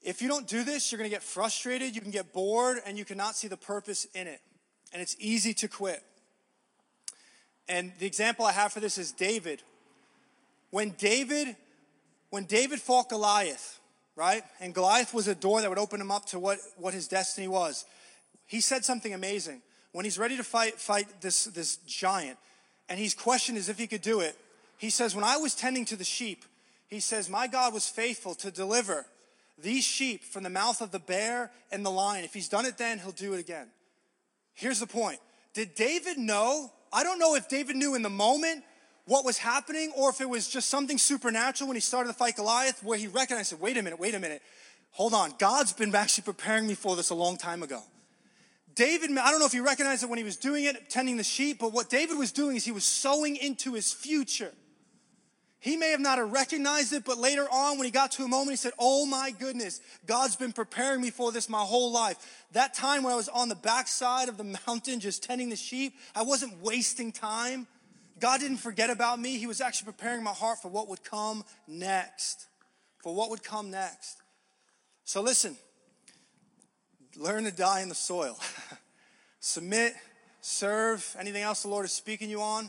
[0.02, 2.98] if you don't do this, you're going to get frustrated, you can get bored, and
[2.98, 4.40] you cannot see the purpose in it.
[4.92, 6.02] And it's easy to quit.
[7.68, 9.62] And the example I have for this is David.
[10.70, 11.56] When David,
[12.30, 13.78] when David fought Goliath,
[14.16, 14.42] right?
[14.60, 17.48] And Goliath was a door that would open him up to what, what his destiny
[17.48, 17.84] was.
[18.46, 19.62] He said something amazing.
[19.92, 22.38] When he's ready to fight, fight this, this giant,
[22.88, 24.36] and he's questioned as if he could do it,
[24.78, 26.44] he says, When I was tending to the sheep,
[26.93, 29.07] he says, My God was faithful to deliver
[29.59, 32.24] these sheep from the mouth of the bear and the lion.
[32.24, 33.68] If he's done it then, he'll do it again.
[34.55, 35.18] Here's the point
[35.55, 36.70] Did David know?
[36.93, 38.64] I don't know if David knew in the moment
[39.07, 42.36] what was happening or if it was just something supernatural when he started to fight
[42.36, 44.43] Goliath where he recognized, wait a minute, wait a minute.
[44.90, 45.32] Hold on.
[45.38, 47.80] God's been actually preparing me for this a long time ago.
[48.74, 51.24] David, I don't know if he recognized it when he was doing it, tending the
[51.24, 54.53] sheep, but what David was doing is he was sowing into his future.
[55.62, 58.28] He may have not have recognized it, but later on, when he got to a
[58.28, 62.16] moment, he said, Oh my goodness, God's been preparing me for this my whole life.
[62.50, 65.94] That time when I was on the backside of the mountain just tending the sheep,
[66.16, 67.68] I wasn't wasting time.
[68.18, 69.38] God didn't forget about me.
[69.38, 72.48] He was actually preparing my heart for what would come next.
[73.00, 74.16] For what would come next.
[75.04, 75.56] So listen,
[77.16, 78.36] learn to die in the soil.
[79.38, 79.94] Submit,
[80.40, 82.68] serve, anything else the Lord is speaking you on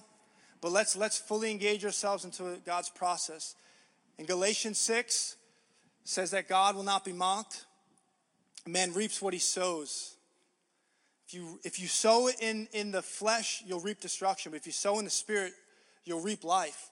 [0.64, 3.56] but let's, let's fully engage ourselves into God's process.
[4.18, 5.36] In Galatians 6
[6.06, 7.66] says that God will not be mocked.
[8.66, 10.16] Man reaps what he sows.
[11.28, 14.54] If you, if you sow it in, in the flesh, you'll reap destruction.
[14.54, 15.52] But if you sow in the spirit,
[16.06, 16.92] you'll reap life.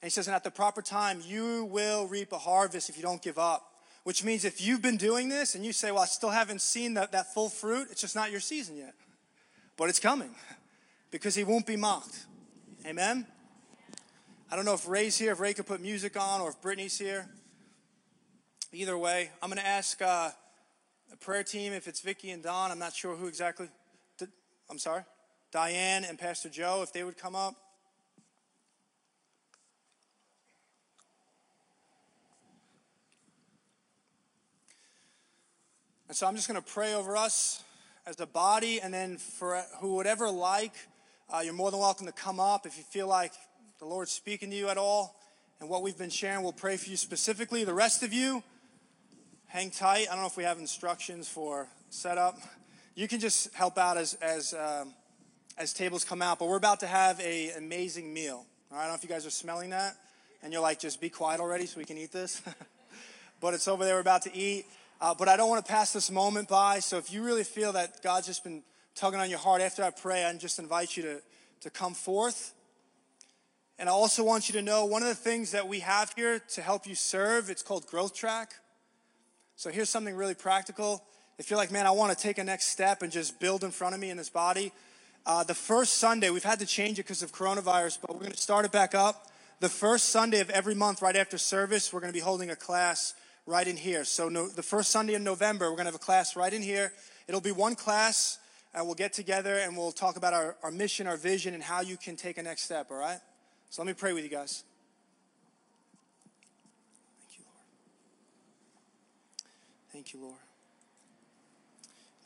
[0.00, 3.02] And he says, and at the proper time, you will reap a harvest if you
[3.02, 3.72] don't give up.
[4.04, 6.94] Which means if you've been doing this and you say, well, I still haven't seen
[6.94, 8.94] that, that full fruit, it's just not your season yet.
[9.76, 10.30] But it's coming
[11.10, 12.26] because he won't be mocked.
[12.86, 13.26] Amen?
[14.50, 16.98] I don't know if Ray's here, if Ray could put music on, or if Brittany's
[16.98, 17.28] here.
[18.72, 20.30] Either way, I'm going to ask uh,
[21.12, 22.70] a prayer team if it's Vicky and Don.
[22.70, 23.68] I'm not sure who exactly.
[24.70, 25.02] I'm sorry?
[25.52, 27.54] Diane and Pastor Joe, if they would come up.
[36.08, 37.62] And so I'm just going to pray over us
[38.06, 40.74] as a body, and then for who would ever like
[41.32, 43.32] uh, you're more than welcome to come up if you feel like
[43.78, 45.16] the Lord's speaking to you at all.
[45.60, 47.62] And what we've been sharing, we'll pray for you specifically.
[47.62, 48.42] The rest of you,
[49.46, 50.06] hang tight.
[50.10, 52.36] I don't know if we have instructions for setup.
[52.96, 54.92] You can just help out as, as, um,
[55.56, 58.44] as tables come out, but we're about to have an amazing meal.
[58.72, 59.96] All right, I don't know if you guys are smelling that,
[60.42, 62.42] and you're like, just be quiet already so we can eat this.
[63.40, 64.66] but it's over there, we're about to eat.
[65.00, 67.72] Uh, but I don't want to pass this moment by, so if you really feel
[67.72, 68.62] that God's just been
[68.94, 71.22] tugging on your heart after I pray, I just invite you to,
[71.62, 72.54] to come forth.
[73.78, 76.38] And I also want you to know one of the things that we have here
[76.38, 78.52] to help you serve, it's called Growth Track.
[79.56, 81.02] So here's something really practical.
[81.38, 83.70] If you're like, man, I want to take a next step and just build in
[83.70, 84.72] front of me in this body,
[85.26, 88.32] uh, the first Sunday, we've had to change it because of coronavirus, but we're going
[88.32, 89.28] to start it back up.
[89.60, 92.56] The first Sunday of every month, right after service, we're going to be holding a
[92.56, 93.14] class
[93.46, 94.04] right in here.
[94.04, 96.62] So, no, the first Sunday in November, we're going to have a class right in
[96.62, 96.92] here.
[97.28, 98.38] It'll be one class,
[98.74, 101.80] and we'll get together and we'll talk about our, our mission, our vision, and how
[101.80, 103.18] you can take a next step, all right?
[103.70, 104.64] So, let me pray with you guys.
[107.20, 107.58] Thank you, Lord.
[109.92, 110.38] Thank you, Lord.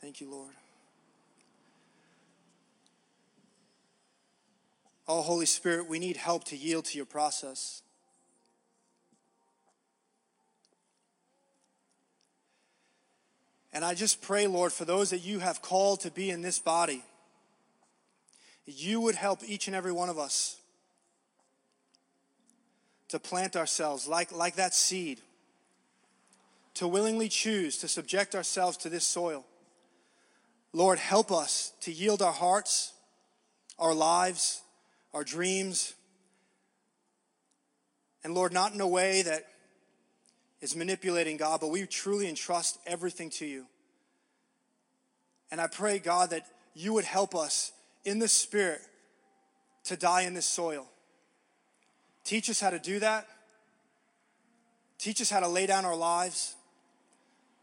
[0.01, 0.53] Thank you, Lord.
[5.07, 7.83] Oh, Holy Spirit, we need help to yield to your process.
[13.75, 16.59] And I just pray, Lord, for those that you have called to be in this
[16.59, 17.03] body,
[18.65, 20.55] you would help each and every one of us
[23.09, 25.19] to plant ourselves like, like that seed,
[26.75, 29.45] to willingly choose to subject ourselves to this soil.
[30.71, 32.93] Lord, help us to yield our hearts,
[33.77, 34.61] our lives,
[35.13, 35.95] our dreams.
[38.23, 39.45] And Lord, not in a way that
[40.65, 43.67] is manipulating God, but we truly entrust everything to you.
[45.51, 47.71] And I pray, God, that you would help us
[48.03, 48.81] in the Spirit
[49.83, 50.87] to die in this soil.
[52.23, 53.27] Teach us how to do that.
[54.97, 56.55] Teach us how to lay down our lives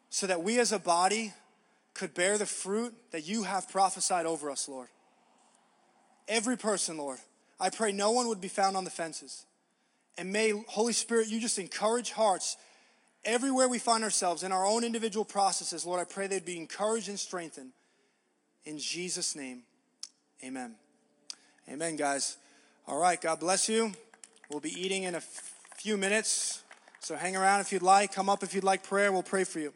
[0.08, 1.32] so that we as a body
[1.94, 4.86] could bear the fruit that you have prophesied over us, Lord.
[6.28, 7.18] Every person, Lord.
[7.58, 9.44] I pray no one would be found on the fences.
[10.16, 12.56] And may, Holy Spirit, you just encourage hearts
[13.24, 15.86] everywhere we find ourselves in our own individual processes.
[15.86, 17.72] Lord, I pray they'd be encouraged and strengthened.
[18.64, 19.62] In Jesus' name,
[20.44, 20.74] amen.
[21.68, 22.36] Amen, guys.
[22.86, 23.92] All right, God bless you.
[24.50, 26.62] We'll be eating in a f- few minutes.
[27.00, 28.12] So hang around if you'd like.
[28.12, 29.12] Come up if you'd like prayer.
[29.12, 29.72] We'll pray for you.